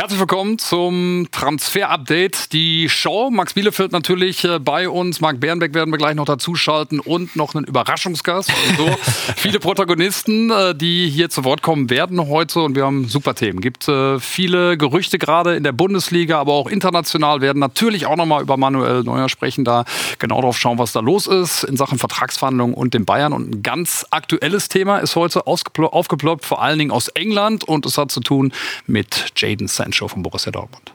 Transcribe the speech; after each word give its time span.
Herzlich 0.00 0.18
willkommen 0.18 0.56
zum 0.56 1.28
Transfer-Update. 1.30 2.54
Die 2.54 2.88
Show, 2.88 3.28
Max 3.30 3.52
Bielefeld 3.52 3.92
natürlich 3.92 4.44
äh, 4.44 4.58
bei 4.58 4.88
uns, 4.88 5.20
Marc 5.20 5.40
Bernbeck 5.40 5.74
werden 5.74 5.90
wir 5.90 5.98
gleich 5.98 6.14
noch 6.14 6.24
dazuschalten 6.24 7.00
und 7.00 7.36
noch 7.36 7.54
einen 7.54 7.66
Überraschungsgast. 7.66 8.50
Also 8.70 8.96
viele 9.36 9.60
Protagonisten, 9.60 10.50
äh, 10.50 10.74
die 10.74 11.10
hier 11.10 11.28
zu 11.28 11.44
Wort 11.44 11.60
kommen 11.60 11.90
werden 11.90 12.28
heute 12.28 12.60
und 12.60 12.76
wir 12.76 12.86
haben 12.86 13.08
super 13.08 13.34
Themen. 13.34 13.60
Gibt 13.60 13.88
äh, 13.88 14.18
viele 14.18 14.78
Gerüchte 14.78 15.18
gerade 15.18 15.54
in 15.54 15.64
der 15.64 15.72
Bundesliga, 15.72 16.40
aber 16.40 16.54
auch 16.54 16.68
international 16.68 17.42
werden 17.42 17.58
natürlich 17.58 18.06
auch 18.06 18.16
nochmal 18.16 18.40
über 18.40 18.56
Manuel 18.56 19.02
Neuer 19.02 19.28
sprechen, 19.28 19.66
da 19.66 19.84
genau 20.18 20.40
drauf 20.40 20.56
schauen, 20.56 20.78
was 20.78 20.92
da 20.92 21.00
los 21.00 21.26
ist 21.26 21.64
in 21.64 21.76
Sachen 21.76 21.98
Vertragsverhandlungen 21.98 22.72
und 22.74 22.94
den 22.94 23.04
Bayern. 23.04 23.34
Und 23.34 23.50
ein 23.54 23.62
ganz 23.62 24.06
aktuelles 24.10 24.70
Thema 24.70 24.96
ist 24.96 25.14
heute 25.14 25.46
aufgeploppt, 25.46 26.46
vor 26.46 26.62
allen 26.62 26.78
Dingen 26.78 26.90
aus 26.90 27.08
England 27.08 27.64
und 27.64 27.84
es 27.84 27.98
hat 27.98 28.10
zu 28.10 28.20
tun 28.20 28.54
mit 28.86 29.26
Jaden 29.36 29.68
Sancho. 29.68 29.89
Show 29.92 30.08
von 30.08 30.22
Borussia 30.22 30.52
Dortmund. 30.52 30.92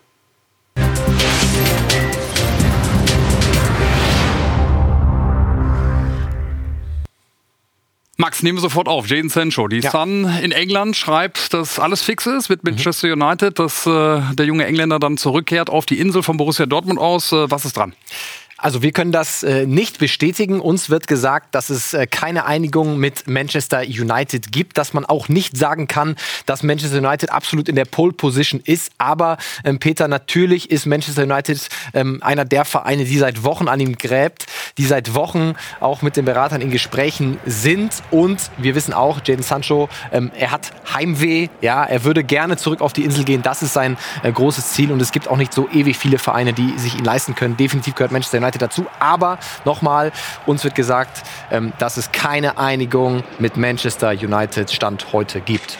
Max, 8.18 8.42
nehmen 8.42 8.58
wir 8.58 8.62
sofort 8.62 8.88
auf. 8.88 9.08
Jaden 9.08 9.30
Sancho. 9.30 9.68
Die 9.68 9.80
ja. 9.80 9.92
Sun 9.92 10.26
in 10.42 10.52
England 10.52 10.96
schreibt, 10.96 11.54
dass 11.54 11.80
alles 11.80 12.02
fix 12.02 12.26
ist 12.26 12.50
mit 12.50 12.64
Manchester 12.64 13.14
mhm. 13.14 13.22
United, 13.22 13.60
dass 13.60 13.86
äh, 13.86 14.22
der 14.34 14.46
junge 14.46 14.66
Engländer 14.66 15.00
dann 15.00 15.18
zurückkehrt 15.18 15.70
auf 15.70 15.86
die 15.86 16.00
Insel 16.00 16.24
von 16.24 16.38
Borussia 16.38 16.66
Dortmund 16.66 16.98
aus. 16.98 17.34
Äh, 17.34 17.52
was 17.52 17.66
ist 17.66 17.76
dran? 17.76 17.94
Also 18.58 18.82
wir 18.82 18.94
können 18.94 19.12
das 19.12 19.44
äh, 19.44 19.66
nicht 19.66 20.00
bestätigen. 20.00 20.62
Uns 20.62 20.90
wird 20.90 21.08
gesagt, 21.08 21.54
dass 21.54 21.70
es 21.70 21.94
äh, 21.94 22.08
keine 22.08 22.46
Einigung 22.46 22.98
mit 22.98 23.28
Manchester 23.28 23.82
United 23.82 24.54
gibt, 24.54 24.78
dass 24.78 24.94
man 24.94 25.04
auch 25.04 25.28
nicht 25.28 25.58
sagen 25.58 25.88
kann, 25.88 26.16
dass 26.46 26.64
Manchester 26.64 27.00
United 27.00 27.32
absolut 27.32 27.68
in 27.68 27.76
der 27.76 27.84
Pole 27.84 28.14
Position 28.14 28.62
ist. 28.64 28.94
Aber 28.98 29.38
ähm, 29.66 29.80
Peter, 29.80 30.08
natürlich 30.08 30.72
ist 30.72 30.86
Manchester 30.86 31.24
United 31.24 31.68
ähm, 31.94 32.24
einer 32.24 32.46
der 32.46 32.64
Vereine, 32.64 33.04
die 33.04 33.18
seit 33.18 33.44
Wochen 33.44 33.68
an 33.68 33.82
ihm 33.82 33.98
gräbt, 33.98 34.46
die 34.78 34.86
seit 34.86 35.14
Wochen 35.14 35.56
auch 35.82 36.02
mit 36.02 36.16
den 36.16 36.24
Beratern 36.24 36.62
in 36.62 36.72
Gesprächen 36.72 37.38
sind. 37.46 38.04
Und 38.10 38.52
wir 38.58 38.74
wissen 38.74 38.94
auch, 38.94 39.20
Jadon 39.26 39.44
Sancho, 39.44 39.90
ähm, 40.14 40.32
er 40.34 40.52
hat 40.52 40.72
Heimweh. 40.94 41.50
Ja, 41.60 41.84
er 41.84 42.06
würde 42.06 42.24
gerne 42.24 42.56
zurück 42.56 42.80
auf 42.80 42.94
die 42.94 43.04
Insel 43.04 43.26
gehen. 43.26 43.42
Das 43.42 43.62
ist 43.62 43.74
sein 43.74 43.98
äh, 44.24 44.32
großes 44.32 44.70
Ziel. 44.70 44.94
Und 44.94 45.02
es 45.02 45.12
gibt 45.12 45.28
auch 45.28 45.38
nicht 45.38 45.54
so 45.54 45.68
ewig 45.74 45.98
viele 45.98 46.20
Vereine, 46.20 46.54
die 46.54 46.80
sich 46.80 46.98
ihn 46.98 47.04
leisten 47.04 47.36
können. 47.36 47.58
Definitiv 47.58 47.96
gehört 47.96 48.14
Manchester 48.14 48.38
United 48.38 48.45
Seite 48.46 48.60
dazu. 48.60 48.86
Aber 49.00 49.40
nochmal, 49.66 50.12
uns 50.46 50.64
wird 50.64 50.76
gesagt, 50.76 51.24
ähm, 51.52 51.74
dass 51.80 51.98
es 51.98 52.12
keine 52.12 52.58
Einigung 52.58 53.24
mit 53.40 53.58
Manchester 53.58 54.12
United 54.12 54.72
Stand 54.72 55.14
heute 55.14 55.42
gibt. 55.42 55.78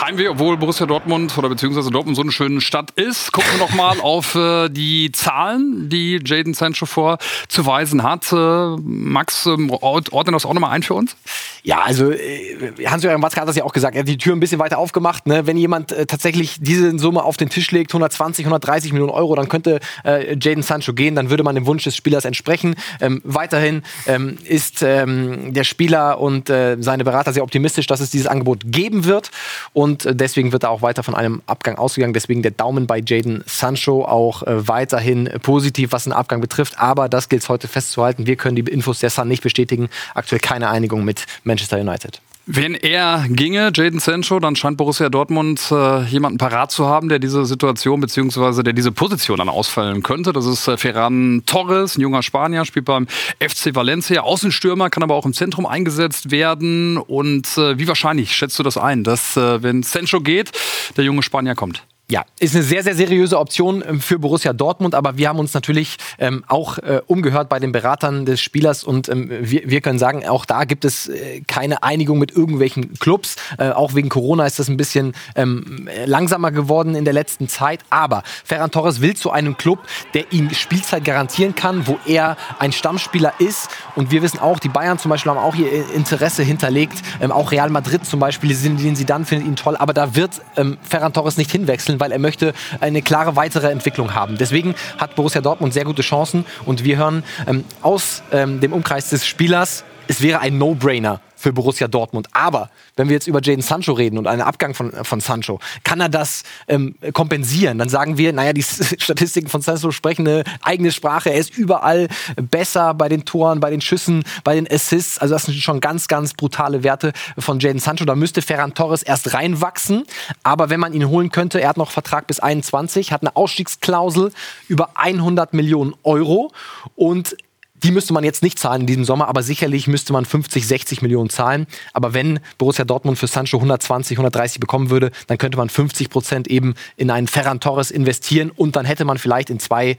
Heimweh, 0.00 0.28
obwohl 0.28 0.56
Borussia 0.56 0.86
Dortmund 0.86 1.36
oder 1.36 1.48
beziehungsweise 1.48 1.90
Dortmund 1.90 2.16
so 2.16 2.22
eine 2.22 2.30
schöne 2.30 2.60
Stadt 2.60 2.92
ist. 2.92 3.32
Gucken 3.32 3.50
wir 3.54 3.58
noch 3.58 3.74
mal 3.74 4.00
auf 4.02 4.34
äh, 4.36 4.68
die 4.68 5.10
Zahlen, 5.12 5.88
die 5.88 6.20
Jaden 6.24 6.54
Sancho 6.54 6.86
vorzuweisen 6.86 8.02
hat. 8.04 8.32
Äh, 8.32 8.76
Max, 8.80 9.46
ähm, 9.46 9.70
ordne 9.70 10.32
das 10.32 10.46
auch 10.46 10.54
noch 10.54 10.60
mal 10.60 10.70
ein 10.70 10.82
für 10.82 10.94
uns? 10.94 11.16
Ja, 11.62 11.80
also 11.82 12.10
äh, 12.10 12.56
Hans-Jürgen 12.86 13.22
Watzke 13.22 13.40
hat 13.40 13.48
das 13.48 13.56
ja 13.56 13.64
auch 13.64 13.72
gesagt. 13.72 13.94
Er 13.94 14.00
hat 14.00 14.08
die 14.08 14.18
Tür 14.18 14.34
ein 14.34 14.40
bisschen 14.40 14.58
weiter 14.58 14.78
aufgemacht. 14.78 15.26
Ne? 15.26 15.46
Wenn 15.46 15.56
jemand 15.56 15.92
äh, 15.92 16.06
tatsächlich 16.06 16.56
diese 16.60 16.98
Summe 16.98 17.24
auf 17.24 17.36
den 17.36 17.48
Tisch 17.48 17.70
legt, 17.70 17.90
120, 17.90 18.44
130 18.44 18.92
Millionen 18.92 19.12
Euro, 19.12 19.34
dann 19.34 19.48
könnte 19.48 19.80
äh, 20.04 20.36
Jaden 20.40 20.62
Sancho 20.62 20.92
gehen. 20.92 21.14
Dann 21.14 21.30
würde 21.30 21.42
man 21.42 21.54
dem 21.54 21.66
Wunsch 21.66 21.84
des 21.84 21.96
Spielers 21.96 22.24
entsprechen. 22.24 22.76
Ähm, 23.00 23.20
weiterhin 23.24 23.82
ähm, 24.06 24.38
ist 24.44 24.82
ähm, 24.82 25.52
der 25.52 25.64
Spieler 25.64 26.20
und 26.20 26.50
äh, 26.50 26.76
seine 26.80 27.04
Berater 27.04 27.32
sehr 27.32 27.42
optimistisch, 27.42 27.86
dass 27.86 28.00
es 28.00 28.10
dieses 28.10 28.26
Angebot 28.26 28.60
geben 28.64 29.04
wird. 29.04 29.30
Und 29.72 30.06
äh, 30.06 30.14
deswegen 30.14 30.52
wird 30.52 30.62
er 30.62 30.70
auch 30.70 30.82
weiter 30.82 31.02
von 31.02 31.14
einem 31.14 31.42
Abgang 31.46 31.76
ausgegangen. 31.76 32.14
Deswegen 32.14 32.42
der 32.42 32.52
Daumen 32.52 32.86
bei 32.86 33.02
Jaden 33.04 33.42
Sancho 33.46 34.04
auch 34.04 34.42
äh, 34.42 34.68
weiterhin 34.68 35.28
positiv, 35.42 35.92
was 35.92 36.04
den 36.04 36.12
Abgang 36.12 36.40
betrifft. 36.40 36.78
Aber 36.78 37.08
das 37.08 37.28
gilt 37.28 37.42
es 37.42 37.48
heute 37.48 37.68
festzuhalten. 37.68 38.26
Wir 38.26 38.36
können 38.36 38.56
die 38.56 38.62
Infos 38.62 39.00
der 39.00 39.10
Sun 39.10 39.28
nicht 39.28 39.42
bestätigen. 39.42 39.88
Aktuell 40.14 40.40
keine 40.40 40.68
Einigung 40.68 41.04
mit 41.04 41.26
Manchester 41.48 41.80
United. 41.80 42.20
Wenn 42.50 42.74
er 42.74 43.26
ginge, 43.28 43.70
Jaden 43.74 44.00
Sancho, 44.00 44.40
dann 44.40 44.56
scheint 44.56 44.78
Borussia 44.78 45.10
Dortmund 45.10 45.70
äh, 45.70 46.04
jemanden 46.04 46.38
parat 46.38 46.70
zu 46.70 46.86
haben, 46.86 47.10
der 47.10 47.18
diese 47.18 47.44
Situation 47.44 48.00
bzw. 48.00 48.62
der 48.62 48.72
diese 48.72 48.90
Position 48.90 49.36
dann 49.36 49.50
ausfallen 49.50 50.02
könnte. 50.02 50.32
Das 50.32 50.46
ist 50.46 50.66
äh, 50.66 50.78
Ferran 50.78 51.42
Torres, 51.44 51.98
ein 51.98 52.00
junger 52.00 52.22
Spanier, 52.22 52.64
spielt 52.64 52.86
beim 52.86 53.06
FC 53.38 53.74
Valencia, 53.74 54.22
Außenstürmer, 54.22 54.88
kann 54.88 55.02
aber 55.02 55.14
auch 55.14 55.26
im 55.26 55.34
Zentrum 55.34 55.66
eingesetzt 55.66 56.30
werden. 56.30 56.96
Und 56.96 57.58
äh, 57.58 57.78
wie 57.78 57.86
wahrscheinlich 57.86 58.34
schätzt 58.34 58.58
du 58.58 58.62
das 58.62 58.78
ein, 58.78 59.04
dass 59.04 59.36
äh, 59.36 59.62
wenn 59.62 59.82
Sancho 59.82 60.22
geht, 60.22 60.52
der 60.96 61.04
junge 61.04 61.22
Spanier 61.22 61.54
kommt? 61.54 61.82
Ja, 62.10 62.24
ist 62.40 62.54
eine 62.54 62.64
sehr, 62.64 62.82
sehr 62.82 62.94
seriöse 62.94 63.38
Option 63.38 63.84
ähm, 63.86 64.00
für 64.00 64.18
Borussia 64.18 64.54
Dortmund, 64.54 64.94
aber 64.94 65.18
wir 65.18 65.28
haben 65.28 65.38
uns 65.38 65.52
natürlich 65.52 65.98
ähm, 66.18 66.42
auch 66.48 66.78
äh, 66.78 67.02
umgehört 67.06 67.50
bei 67.50 67.60
den 67.60 67.70
Beratern 67.70 68.24
des 68.24 68.40
Spielers 68.40 68.82
und 68.82 69.10
ähm, 69.10 69.28
wir, 69.28 69.68
wir 69.68 69.82
können 69.82 69.98
sagen, 69.98 70.26
auch 70.26 70.46
da 70.46 70.64
gibt 70.64 70.86
es 70.86 71.08
äh, 71.08 71.42
keine 71.46 71.82
Einigung 71.82 72.18
mit 72.18 72.32
irgendwelchen 72.32 72.94
Clubs. 72.94 73.36
Äh, 73.58 73.72
auch 73.72 73.94
wegen 73.94 74.08
Corona 74.08 74.46
ist 74.46 74.58
das 74.58 74.68
ein 74.68 74.78
bisschen 74.78 75.12
ähm, 75.34 75.86
langsamer 76.06 76.50
geworden 76.50 76.94
in 76.94 77.04
der 77.04 77.12
letzten 77.12 77.46
Zeit. 77.46 77.80
Aber 77.90 78.22
Ferran 78.42 78.70
Torres 78.70 79.02
will 79.02 79.14
zu 79.14 79.30
einem 79.30 79.58
Club, 79.58 79.80
der 80.14 80.32
ihm 80.32 80.48
Spielzeit 80.54 81.04
garantieren 81.04 81.54
kann, 81.54 81.86
wo 81.86 81.98
er 82.06 82.38
ein 82.58 82.72
Stammspieler 82.72 83.34
ist. 83.38 83.68
Und 83.96 84.10
wir 84.10 84.22
wissen 84.22 84.38
auch, 84.38 84.60
die 84.60 84.70
Bayern 84.70 84.98
zum 84.98 85.10
Beispiel 85.10 85.30
haben 85.30 85.38
auch 85.38 85.56
ihr 85.56 85.92
Interesse 85.94 86.42
hinterlegt. 86.42 87.02
Ähm, 87.20 87.32
auch 87.32 87.52
Real 87.52 87.68
Madrid 87.68 88.06
zum 88.06 88.18
Beispiel, 88.18 88.48
den 88.56 88.96
sie 88.96 89.04
dann 89.04 89.26
findet 89.26 89.46
ihn 89.46 89.56
toll. 89.56 89.76
Aber 89.76 89.92
da 89.92 90.14
wird 90.14 90.40
ähm, 90.56 90.78
Ferran 90.88 91.12
Torres 91.12 91.36
nicht 91.36 91.50
hinwechseln 91.50 91.97
weil 92.00 92.12
er 92.12 92.18
möchte 92.18 92.52
eine 92.80 93.02
klare 93.02 93.36
weitere 93.36 93.70
Entwicklung 93.70 94.14
haben. 94.14 94.36
Deswegen 94.38 94.74
hat 94.98 95.14
Borussia 95.14 95.40
Dortmund 95.40 95.74
sehr 95.74 95.84
gute 95.84 96.02
Chancen 96.02 96.44
und 96.66 96.84
wir 96.84 96.96
hören 96.96 97.24
ähm, 97.46 97.64
aus 97.82 98.22
ähm, 98.32 98.60
dem 98.60 98.72
Umkreis 98.72 99.10
des 99.10 99.26
Spielers, 99.26 99.84
es 100.06 100.22
wäre 100.22 100.40
ein 100.40 100.58
No-Brainer 100.58 101.20
für 101.38 101.52
Borussia 101.52 101.88
Dortmund. 101.88 102.28
Aber 102.32 102.70
wenn 102.96 103.08
wir 103.08 103.14
jetzt 103.14 103.28
über 103.28 103.40
Jaden 103.40 103.62
Sancho 103.62 103.92
reden 103.92 104.18
und 104.18 104.26
einen 104.26 104.42
Abgang 104.42 104.74
von, 104.74 104.92
von 105.04 105.20
Sancho, 105.20 105.60
kann 105.84 106.00
er 106.00 106.08
das 106.08 106.42
ähm, 106.66 106.96
kompensieren? 107.12 107.78
Dann 107.78 107.88
sagen 107.88 108.18
wir, 108.18 108.32
naja, 108.32 108.52
die 108.52 108.62
Statistiken 108.98 109.48
von 109.48 109.62
Sancho 109.62 109.92
sprechen 109.92 110.26
eine 110.26 110.44
eigene 110.62 110.90
Sprache. 110.90 111.30
Er 111.30 111.38
ist 111.38 111.56
überall 111.56 112.08
besser 112.36 112.92
bei 112.94 113.08
den 113.08 113.24
Toren, 113.24 113.60
bei 113.60 113.70
den 113.70 113.80
Schüssen, 113.80 114.24
bei 114.42 114.56
den 114.56 114.70
Assists. 114.70 115.18
Also 115.18 115.34
das 115.34 115.44
sind 115.44 115.56
schon 115.58 115.80
ganz, 115.80 116.08
ganz 116.08 116.34
brutale 116.34 116.82
Werte 116.82 117.12
von 117.38 117.60
Jaden 117.60 117.78
Sancho. 117.78 118.04
Da 118.04 118.16
müsste 118.16 118.42
Ferran 118.42 118.74
Torres 118.74 119.02
erst 119.02 119.32
reinwachsen. 119.32 120.04
Aber 120.42 120.70
wenn 120.70 120.80
man 120.80 120.92
ihn 120.92 121.08
holen 121.08 121.30
könnte, 121.30 121.60
er 121.60 121.68
hat 121.68 121.76
noch 121.76 121.92
Vertrag 121.92 122.26
bis 122.26 122.40
21, 122.40 123.12
hat 123.12 123.22
eine 123.22 123.36
Ausstiegsklausel 123.36 124.32
über 124.66 124.90
100 124.96 125.54
Millionen 125.54 125.94
Euro 126.02 126.52
und 126.96 127.36
die 127.82 127.90
müsste 127.90 128.12
man 128.12 128.24
jetzt 128.24 128.42
nicht 128.42 128.58
zahlen 128.58 128.82
in 128.82 128.86
diesem 128.86 129.04
Sommer, 129.04 129.28
aber 129.28 129.42
sicherlich 129.42 129.86
müsste 129.86 130.12
man 130.12 130.24
50, 130.24 130.66
60 130.66 131.02
Millionen 131.02 131.30
zahlen. 131.30 131.66
Aber 131.92 132.14
wenn 132.14 132.40
Borussia 132.58 132.84
Dortmund 132.84 133.18
für 133.18 133.26
Sancho 133.26 133.56
120, 133.58 134.16
130 134.16 134.60
bekommen 134.60 134.90
würde, 134.90 135.10
dann 135.26 135.38
könnte 135.38 135.58
man 135.58 135.68
50 135.68 136.10
Prozent 136.10 136.48
eben 136.48 136.74
in 136.96 137.10
einen 137.10 137.28
Ferran 137.28 137.60
Torres 137.60 137.90
investieren 137.90 138.50
und 138.50 138.76
dann 138.76 138.84
hätte 138.84 139.04
man 139.04 139.18
vielleicht 139.18 139.50
in 139.50 139.60
zwei, 139.60 139.96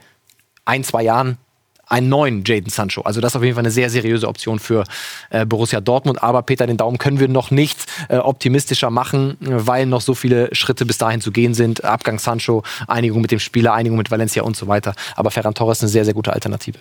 ein, 0.64 0.84
zwei 0.84 1.02
Jahren 1.02 1.38
einen 1.90 2.08
neuen 2.08 2.44
Jaden 2.44 2.70
Sancho. 2.70 3.02
Also 3.02 3.20
das 3.20 3.32
ist 3.32 3.36
auf 3.36 3.42
jeden 3.42 3.56
Fall 3.56 3.64
eine 3.64 3.72
sehr 3.72 3.90
seriöse 3.90 4.28
Option 4.28 4.60
für 4.60 4.84
äh, 5.30 5.44
Borussia 5.44 5.80
Dortmund. 5.80 6.22
Aber 6.22 6.42
Peter, 6.42 6.66
den 6.66 6.76
Daumen 6.76 6.98
können 6.98 7.18
wir 7.18 7.28
noch 7.28 7.50
nicht 7.50 7.84
äh, 8.08 8.18
optimistischer 8.18 8.90
machen, 8.90 9.36
weil 9.40 9.86
noch 9.86 10.00
so 10.00 10.14
viele 10.14 10.54
Schritte 10.54 10.86
bis 10.86 10.98
dahin 10.98 11.20
zu 11.20 11.32
gehen 11.32 11.52
sind. 11.52 11.84
Abgang 11.84 12.20
Sancho, 12.20 12.62
Einigung 12.86 13.20
mit 13.20 13.32
dem 13.32 13.40
Spieler, 13.40 13.74
Einigung 13.74 13.98
mit 13.98 14.10
Valencia 14.10 14.44
und 14.44 14.56
so 14.56 14.68
weiter. 14.68 14.94
Aber 15.16 15.32
Ferran 15.32 15.54
Torres 15.54 15.78
ist 15.78 15.82
eine 15.82 15.90
sehr, 15.90 16.04
sehr 16.04 16.14
gute 16.14 16.32
Alternative. 16.32 16.78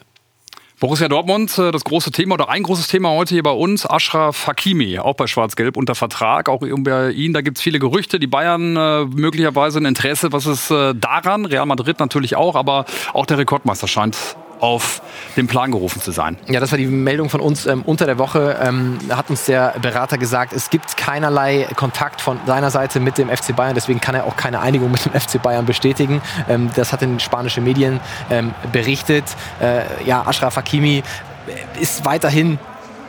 Borussia 0.79 1.09
Dortmund, 1.09 1.57
äh, 1.57 1.71
das 1.71 1.83
große 1.83 2.11
Thema 2.11 2.35
oder 2.35 2.47
ein 2.47 2.63
großes 2.63 2.87
Thema 2.87 3.09
heute 3.09 3.35
hier 3.35 3.43
bei 3.43 3.51
uns, 3.51 3.85
Ashraf 3.85 4.47
Hakimi, 4.47 4.97
auch 4.97 5.15
bei 5.15 5.27
Schwarz-Gelb 5.27 5.75
unter 5.75 5.93
Vertrag, 5.93 6.47
auch 6.47 6.61
bei 6.61 7.11
Ihnen, 7.11 7.33
da 7.33 7.41
gibt 7.41 7.57
es 7.57 7.63
viele 7.63 7.79
Gerüchte, 7.79 8.17
die 8.17 8.27
Bayern 8.27 8.77
äh, 8.77 9.03
möglicherweise 9.05 9.79
ein 9.79 9.85
Interesse, 9.85 10.31
was 10.31 10.45
ist 10.45 10.71
äh, 10.71 10.95
daran, 10.95 11.45
Real 11.45 11.65
Madrid 11.65 11.99
natürlich 11.99 12.37
auch, 12.37 12.55
aber 12.55 12.85
auch 13.13 13.25
der 13.25 13.39
Rekordmeister 13.39 13.89
scheint 13.89 14.37
auf 14.59 15.01
den 15.35 15.47
Plan 15.47 15.71
gerufen 15.71 16.01
zu 16.01 16.11
sein. 16.11 16.37
Ja, 16.47 16.59
das 16.59 16.71
war 16.71 16.77
die 16.77 16.85
Meldung 16.85 17.29
von 17.29 17.41
uns 17.41 17.65
ähm, 17.65 17.83
unter 17.85 18.05
der 18.05 18.17
Woche. 18.17 18.57
Ähm, 18.61 18.99
hat 19.09 19.29
uns 19.29 19.45
der 19.45 19.75
Berater 19.81 20.17
gesagt, 20.17 20.53
es 20.53 20.69
gibt 20.69 20.97
keinerlei 20.97 21.67
Kontakt 21.75 22.21
von 22.21 22.39
seiner 22.45 22.71
Seite 22.71 22.99
mit 22.99 23.17
dem 23.17 23.29
FC 23.29 23.55
Bayern. 23.55 23.75
Deswegen 23.75 24.01
kann 24.01 24.15
er 24.15 24.25
auch 24.25 24.35
keine 24.35 24.59
Einigung 24.59 24.91
mit 24.91 25.05
dem 25.05 25.13
FC 25.13 25.41
Bayern 25.41 25.65
bestätigen. 25.65 26.21
Ähm, 26.47 26.69
das 26.75 26.93
hat 26.93 27.01
in 27.01 27.19
spanische 27.19 27.61
Medien 27.61 27.99
ähm, 28.29 28.53
berichtet. 28.71 29.25
Äh, 29.61 29.81
ja, 30.05 30.25
Ashraf 30.25 30.55
Hakimi 30.55 31.03
ist 31.79 32.05
weiterhin 32.05 32.59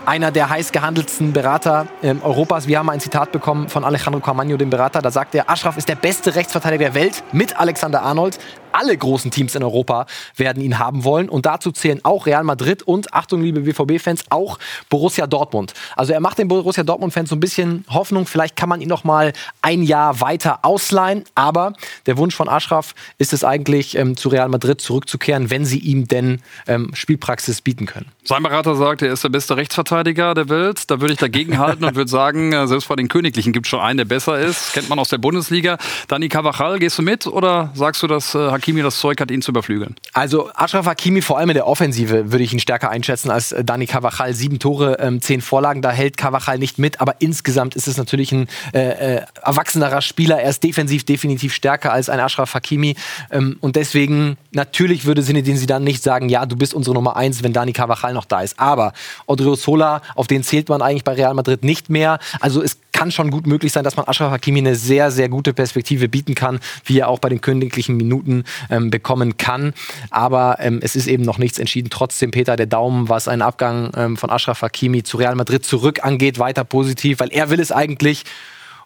einer 0.07 0.31
der 0.31 0.49
heiß 0.51 0.73
gehandelsten 0.73 1.33
Berater 1.33 1.87
ähm, 2.03 2.21
Europas. 2.23 2.67
Wir 2.67 2.79
haben 2.79 2.91
ein 2.91 3.01
Zitat 3.01 3.33
bekommen 3.33 3.69
von 3.69 3.85
Alejandro 3.85 4.21
Carmagno, 4.21 4.57
dem 4.57 4.71
Berater. 4.71 5.03
Da 5.03 5.11
sagt 5.11 5.35
er, 5.35 5.49
Ashraf 5.51 5.77
ist 5.77 5.89
der 5.89 5.95
beste 5.95 6.35
Rechtsverteidiger 6.35 6.87
der 6.87 6.95
Welt 6.95 7.23
mit 7.33 7.59
Alexander 7.59 8.03
Arnold. 8.03 8.39
Alle 8.73 8.97
großen 8.97 9.31
Teams 9.31 9.55
in 9.55 9.63
Europa 9.63 10.07
werden 10.37 10.63
ihn 10.63 10.79
haben 10.79 11.05
wollen. 11.05 11.29
Und 11.29 11.47
dazu 11.47 11.73
zählen 11.73 12.01
auch 12.05 12.27
Real 12.27 12.45
Madrid 12.45 12.83
und, 12.83 13.13
Achtung, 13.13 13.43
liebe 13.43 13.61
BVB-Fans, 13.61 14.25
auch 14.31 14.59
Borussia 14.89 15.27
Dortmund. 15.27 15.75
Also 15.97 16.13
er 16.13 16.21
macht 16.21 16.39
den 16.39 16.49
Borussia 16.49 16.85
Dortmund-Fans 16.85 17.31
so 17.31 17.37
ein 17.37 17.41
bisschen 17.41 17.85
Hoffnung, 17.89 18.27
vielleicht 18.27 18.57
kann 18.57 18.69
man 18.69 18.81
ihn 18.81 18.89
noch 18.89 19.05
mal 19.05 19.33
ein 19.63 19.83
Jahr 19.83 20.21
weiter 20.21 20.61
ausleihen. 20.63 21.25
Aber 21.35 21.75
der 22.07 22.17
Wunsch 22.17 22.35
von 22.35 22.49
Aschraf 22.49 22.95
ist 23.19 23.33
es 23.33 23.45
eigentlich, 23.45 23.97
ähm, 23.97 24.17
zu 24.17 24.29
Real 24.29 24.49
Madrid 24.49 24.81
zurückzukehren, 24.81 25.51
wenn 25.51 25.65
sie 25.65 25.79
ihm 25.79 26.09
denn 26.09 26.41
ähm, 26.67 26.91
Spielpraxis 26.95 27.61
bieten 27.61 27.87
können. 27.87 28.07
Sein 28.25 28.43
Berater 28.43 28.77
sagt, 28.77 29.03
er 29.03 29.13
ist 29.13 29.25
der 29.25 29.29
beste 29.29 29.57
Rechtsverteidiger 29.57 30.35
der 30.35 30.49
Welt. 30.49 30.91
Da 30.91 31.01
würde 31.01 31.15
ich 31.15 31.19
dagegen 31.19 31.59
halten 31.59 31.85
und 31.85 31.95
würde 31.95 32.11
sagen, 32.11 32.53
äh, 32.53 32.67
selbst 32.67 32.89
bei 32.89 32.97
den 32.97 33.09
Königlichen 33.09 33.53
gibt 33.53 33.67
es 33.67 33.71
schon 33.71 33.81
einen, 33.81 33.99
der 33.99 34.05
besser 34.05 34.39
ist. 34.39 34.73
Kennt 34.73 34.89
man 34.89 34.99
aus 34.99 35.09
der 35.09 35.19
Bundesliga. 35.19 35.79
Dani 36.09 36.29
Cavachal, 36.29 36.79
gehst 36.79 36.99
du 36.99 37.03
mit 37.03 37.27
oder 37.27 37.71
sagst 37.75 38.03
du, 38.03 38.07
dass 38.07 38.35
äh, 38.35 38.39
Hakimi 38.61 38.83
das 38.83 38.99
Zeug 38.99 39.21
hat, 39.21 39.31
ihn 39.31 39.41
zu 39.43 39.51
überflügeln? 39.51 39.97
Also 40.13 40.51
Ashraf 40.55 40.87
Hakimi, 40.87 41.23
vor 41.23 41.39
allem 41.39 41.51
in 41.51 41.55
der 41.55 41.67
Offensive, 41.67 42.31
würde 42.31 42.45
ich 42.45 42.53
ihn 42.53 42.61
stärker 42.61 42.91
einschätzen 42.91 43.31
als 43.31 43.53
äh, 43.53 43.65
Dani 43.65 43.87
Cavachal. 43.87 44.35
Sieben 44.35 44.59
Tore, 44.59 44.99
ähm, 45.01 45.23
zehn 45.23 45.41
Vorlagen, 45.41 45.83
da 45.83 45.91
hält 45.91 46.17
Cavachal 46.17 46.59
nicht 46.59 46.79
mit. 46.79 47.01
Aber 47.01 47.17
insgesamt 47.21 47.75
ist 47.75 47.89
es 47.89 47.97
natürlich 47.97 48.33
ein 48.33 48.49
äh, 48.75 49.17
äh, 49.17 49.23
erwachsenerer 49.43 50.03
Spieler. 50.03 50.41
Er 50.41 50.51
ist 50.51 50.63
defensiv 50.63 51.05
definitiv 51.05 51.55
stärker 51.55 51.93
als 51.93 52.09
ein 52.11 52.21
Ashraf 52.21 52.55
Hakimi. 52.55 52.97
Ähm, 53.31 53.57
und 53.61 53.77
deswegen, 53.77 54.37
natürlich 54.53 55.07
würde 55.07 55.23
Sinedin 55.23 55.57
sie 55.57 55.67
dann 55.67 55.83
nicht 55.83 56.03
sagen, 56.03 56.29
ja, 56.29 56.45
du 56.45 56.57
bist 56.57 56.75
unsere 56.75 56.95
Nummer 56.95 57.17
eins, 57.17 57.43
wenn 57.43 57.53
Dani 57.53 57.73
Cavachal 57.73 58.13
noch 58.13 58.27
da 58.27 58.43
ist. 58.43 58.61
Aber 58.61 58.93
Odrio 59.27 59.55
Sola, 59.55 60.03
auf 60.15 60.27
den 60.27 60.43
zählt 60.43 60.69
man 60.69 60.83
eigentlich 60.83 61.05
bei 61.05 61.13
Real 61.13 61.35
Madrid 61.35 61.65
nicht 61.65 61.89
mehr. 61.89 62.19
Also 62.41 62.63
es 62.63 62.77
kann 63.01 63.11
schon 63.11 63.31
gut 63.31 63.47
möglich 63.47 63.73
sein, 63.73 63.83
dass 63.83 63.97
man 63.97 64.07
Ashraf 64.07 64.31
Hakimi 64.31 64.59
eine 64.59 64.75
sehr, 64.75 65.11
sehr 65.11 65.31
gute 65.31 65.55
Perspektive 65.55 66.07
bieten 66.11 66.35
kann, 66.35 66.61
wie 66.85 66.99
er 66.99 67.09
auch 67.09 67.19
bei 67.19 67.31
den 67.31 67.41
königlichen 67.41 67.97
Minuten 67.97 68.45
ähm, 68.69 68.91
bekommen 68.91 69.39
kann. 69.39 69.73
Aber 70.11 70.59
ähm, 70.61 70.81
es 70.83 70.97
ist 70.97 71.07
eben 71.07 71.25
noch 71.25 71.39
nichts 71.39 71.59
entschieden. 71.59 71.89
Trotzdem, 71.89 72.31
Peter, 72.31 72.57
der 72.57 72.67
Daumen, 72.67 73.09
was 73.09 73.27
einen 73.27 73.41
Abgang 73.41 73.91
ähm, 73.97 74.17
von 74.19 74.29
Ashraf 74.29 74.61
Hakimi 74.61 75.03
zu 75.03 75.17
Real 75.17 75.35
Madrid 75.35 75.65
zurück 75.65 76.05
angeht, 76.05 76.39
weiter 76.39 76.63
positiv, 76.63 77.21
weil 77.21 77.33
er 77.33 77.49
will 77.49 77.61
es 77.61 77.73
eigentlich. 77.73 78.25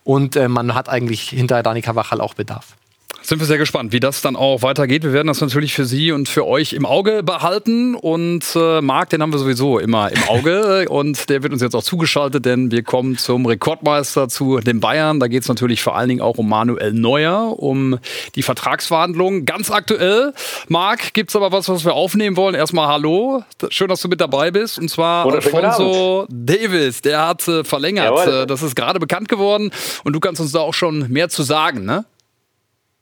Und 0.04 0.36
äh, 0.36 0.46
man 0.46 0.76
hat 0.76 0.88
eigentlich 0.88 1.30
hinter 1.30 1.64
Dani 1.64 1.82
Cavachal 1.82 2.20
auch 2.20 2.34
Bedarf. 2.34 2.76
Sind 3.26 3.40
wir 3.40 3.46
sehr 3.46 3.56
gespannt, 3.56 3.94
wie 3.94 4.00
das 4.00 4.20
dann 4.20 4.36
auch 4.36 4.60
weitergeht. 4.60 5.02
Wir 5.02 5.14
werden 5.14 5.28
das 5.28 5.40
natürlich 5.40 5.72
für 5.72 5.86
Sie 5.86 6.12
und 6.12 6.28
für 6.28 6.46
euch 6.46 6.74
im 6.74 6.84
Auge 6.84 7.22
behalten. 7.22 7.94
Und 7.94 8.44
äh, 8.54 8.82
Marc, 8.82 9.08
den 9.08 9.22
haben 9.22 9.32
wir 9.32 9.38
sowieso 9.38 9.78
immer 9.78 10.12
im 10.12 10.22
Auge. 10.28 10.84
Und 10.90 11.30
der 11.30 11.42
wird 11.42 11.54
uns 11.54 11.62
jetzt 11.62 11.74
auch 11.74 11.82
zugeschaltet, 11.82 12.44
denn 12.44 12.70
wir 12.70 12.82
kommen 12.82 13.16
zum 13.16 13.46
Rekordmeister, 13.46 14.28
zu 14.28 14.60
den 14.60 14.80
Bayern. 14.80 15.20
Da 15.20 15.28
geht 15.28 15.40
es 15.40 15.48
natürlich 15.48 15.82
vor 15.82 15.96
allen 15.96 16.10
Dingen 16.10 16.20
auch 16.20 16.36
um 16.36 16.50
Manuel 16.50 16.92
Neuer, 16.92 17.58
um 17.58 17.98
die 18.34 18.42
Vertragsverhandlungen. 18.42 19.46
Ganz 19.46 19.70
aktuell. 19.70 20.34
Marc, 20.68 21.14
gibt 21.14 21.30
es 21.30 21.36
aber 21.36 21.50
was, 21.50 21.70
was 21.70 21.86
wir 21.86 21.94
aufnehmen 21.94 22.36
wollen? 22.36 22.54
Erstmal 22.54 22.88
Hallo. 22.88 23.42
Schön, 23.70 23.88
dass 23.88 24.02
du 24.02 24.08
mit 24.08 24.20
dabei 24.20 24.50
bist. 24.50 24.78
Und 24.78 24.90
zwar 24.90 25.24
Alfonso 25.32 26.26
Davis. 26.28 27.00
Der 27.00 27.26
hat 27.26 27.48
äh, 27.48 27.64
verlängert. 27.64 28.04
Jawohl. 28.04 28.42
Äh, 28.42 28.46
das 28.46 28.62
ist 28.62 28.76
gerade 28.76 29.00
bekannt 29.00 29.30
geworden. 29.30 29.70
Und 30.04 30.12
du 30.12 30.20
kannst 30.20 30.42
uns 30.42 30.52
da 30.52 30.58
auch 30.58 30.74
schon 30.74 31.10
mehr 31.10 31.30
zu 31.30 31.42
sagen, 31.42 31.86
ne? 31.86 32.04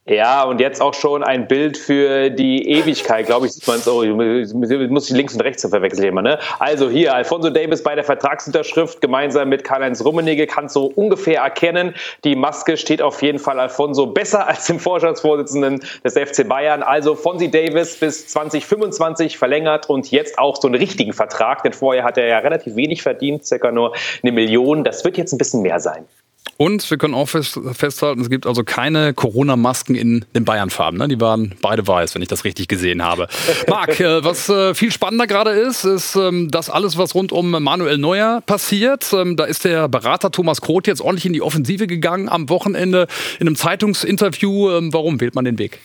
Ja, 0.04 0.42
und 0.42 0.60
jetzt 0.60 0.82
auch 0.82 0.94
schon 0.94 1.22
ein 1.22 1.46
Bild 1.46 1.78
für 1.78 2.28
die 2.28 2.68
Ewigkeit, 2.68 3.26
glaube 3.26 3.46
ich, 3.46 3.52
sieht 3.52 3.68
man. 3.68 3.78
Ich 3.78 4.90
muss 4.90 5.06
die 5.06 5.14
links 5.14 5.32
und 5.34 5.42
rechts 5.42 5.64
verwechseln 5.64 6.08
immer, 6.08 6.22
ne? 6.22 6.40
Also 6.58 6.90
hier, 6.90 7.14
Alfonso 7.14 7.50
Davis 7.50 7.84
bei 7.84 7.94
der 7.94 8.02
Vertragsunterschrift 8.02 9.00
gemeinsam 9.00 9.48
mit 9.48 9.62
Karl-Heinz 9.62 10.04
Rummenigge 10.04 10.48
kann 10.48 10.68
so 10.68 10.86
ungefähr 10.86 11.42
erkennen. 11.42 11.94
Die 12.24 12.34
Maske 12.34 12.76
steht 12.76 13.00
auf 13.00 13.22
jeden 13.22 13.38
Fall 13.38 13.60
Alfonso 13.60 14.08
besser 14.08 14.48
als 14.48 14.66
dem 14.66 14.80
Vorstandsvorsitzenden 14.80 15.84
des 16.02 16.14
FC 16.14 16.48
Bayern. 16.48 16.82
Also 16.82 17.14
Fonsi 17.14 17.48
Davis 17.48 17.96
bis 17.96 18.26
2025 18.26 19.38
verlängert 19.38 19.88
und 19.88 20.10
jetzt 20.10 20.36
auch 20.36 20.60
so 20.60 20.66
einen 20.66 20.74
richtigen 20.74 21.12
Vertrag, 21.12 21.62
denn 21.62 21.74
vorher 21.74 22.02
hat 22.02 22.18
er 22.18 22.26
ja 22.26 22.38
relativ 22.38 22.74
wenig 22.74 23.02
verdient, 23.02 23.46
circa 23.46 23.70
nur 23.70 23.94
eine 24.24 24.32
Million. 24.32 24.82
Das 24.82 25.04
wird 25.04 25.16
jetzt 25.16 25.32
ein 25.32 25.38
bisschen 25.38 25.62
mehr 25.62 25.78
sein. 25.78 26.06
Und 26.56 26.88
wir 26.90 26.98
können 26.98 27.14
auch 27.14 27.28
fest, 27.28 27.58
festhalten, 27.72 28.20
es 28.20 28.30
gibt 28.30 28.46
also 28.46 28.62
keine 28.62 29.14
Corona-Masken 29.14 29.94
in 29.94 30.24
den 30.34 30.44
Bayern-Farben. 30.44 30.98
Ne? 30.98 31.08
Die 31.08 31.20
waren 31.20 31.54
beide 31.60 31.86
weiß, 31.86 32.14
wenn 32.14 32.22
ich 32.22 32.28
das 32.28 32.44
richtig 32.44 32.68
gesehen 32.68 33.02
habe. 33.02 33.28
Marc, 33.68 34.00
äh, 34.00 34.24
was 34.24 34.48
äh, 34.48 34.74
viel 34.74 34.92
spannender 34.92 35.26
gerade 35.26 35.50
ist, 35.50 35.84
ist 35.84 36.16
ähm, 36.16 36.50
das 36.50 36.70
alles, 36.70 36.98
was 36.98 37.14
rund 37.14 37.32
um 37.32 37.50
Manuel 37.50 37.98
Neuer 37.98 38.42
passiert. 38.44 39.12
Ähm, 39.12 39.36
da 39.36 39.44
ist 39.44 39.64
der 39.64 39.88
Berater 39.88 40.30
Thomas 40.30 40.60
Kroth 40.60 40.86
jetzt 40.86 41.00
ordentlich 41.00 41.26
in 41.26 41.32
die 41.32 41.42
Offensive 41.42 41.86
gegangen 41.86 42.28
am 42.28 42.48
Wochenende 42.48 43.06
in 43.40 43.46
einem 43.46 43.56
Zeitungsinterview. 43.56 44.70
Ähm, 44.70 44.92
warum 44.92 45.20
wählt 45.20 45.34
man 45.34 45.44
den 45.44 45.58
Weg? 45.58 45.80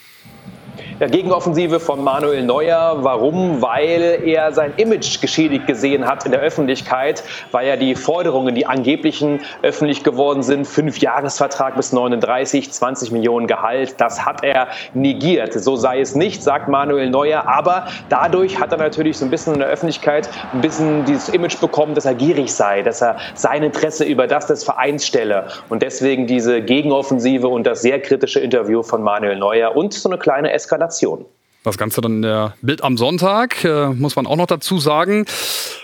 Ja, 0.99 1.05
Gegenoffensive 1.05 1.79
von 1.79 2.03
Manuel 2.03 2.43
Neuer. 2.43 2.97
Warum? 3.01 3.61
Weil 3.61 4.19
er 4.25 4.51
sein 4.51 4.73
Image 4.77 5.21
geschädigt 5.21 5.67
gesehen 5.67 6.07
hat 6.07 6.25
in 6.25 6.31
der 6.31 6.41
Öffentlichkeit, 6.41 7.23
weil 7.51 7.67
er 7.67 7.77
die 7.77 7.93
Forderungen, 7.93 8.55
die 8.55 8.65
angeblichen 8.65 9.41
öffentlich 9.61 10.03
geworden 10.03 10.41
sind, 10.41 10.65
fünf 10.65 10.97
Jahresvertrag 10.97 11.75
bis 11.75 11.93
39, 11.93 12.71
20 12.71 13.11
Millionen 13.11 13.45
Gehalt, 13.45 14.01
das 14.01 14.25
hat 14.25 14.43
er 14.43 14.69
negiert. 14.95 15.53
So 15.53 15.75
sei 15.75 16.01
es 16.01 16.15
nicht, 16.15 16.41
sagt 16.41 16.67
Manuel 16.67 17.11
Neuer. 17.11 17.47
Aber 17.47 17.85
dadurch 18.09 18.59
hat 18.59 18.71
er 18.71 18.79
natürlich 18.79 19.19
so 19.19 19.25
ein 19.25 19.29
bisschen 19.29 19.53
in 19.53 19.59
der 19.59 19.69
Öffentlichkeit 19.69 20.31
ein 20.51 20.61
bisschen 20.61 21.05
dieses 21.05 21.29
Image 21.29 21.59
bekommen, 21.59 21.93
dass 21.93 22.05
er 22.05 22.15
gierig 22.15 22.51
sei, 22.51 22.81
dass 22.81 23.03
er 23.03 23.17
sein 23.35 23.61
Interesse 23.61 24.03
über 24.03 24.25
das 24.25 24.47
des 24.47 24.63
Vereins 24.63 25.05
stelle. 25.05 25.45
Und 25.69 25.83
deswegen 25.83 26.25
diese 26.25 26.59
Gegenoffensive 26.59 27.47
und 27.47 27.67
das 27.67 27.83
sehr 27.83 28.01
kritische 28.01 28.39
Interview 28.39 28.81
von 28.81 29.03
Manuel 29.03 29.37
Neuer 29.37 29.75
und 29.75 29.93
so 29.93 30.09
eine 30.09 30.17
kleine 30.17 30.51
Eskalation 30.51 30.86
Eskalation. 30.87 31.36
Das 31.67 31.77
Ganze 31.77 31.99
dann 31.99 32.17
in 32.17 32.21
der 32.21 32.53
Bild 32.61 32.81
am 32.81 32.97
Sonntag, 32.97 33.65
äh, 33.65 33.87
muss 33.89 34.15
man 34.15 34.25
auch 34.25 34.37
noch 34.37 34.47
dazu 34.47 34.79
sagen. 34.79 35.25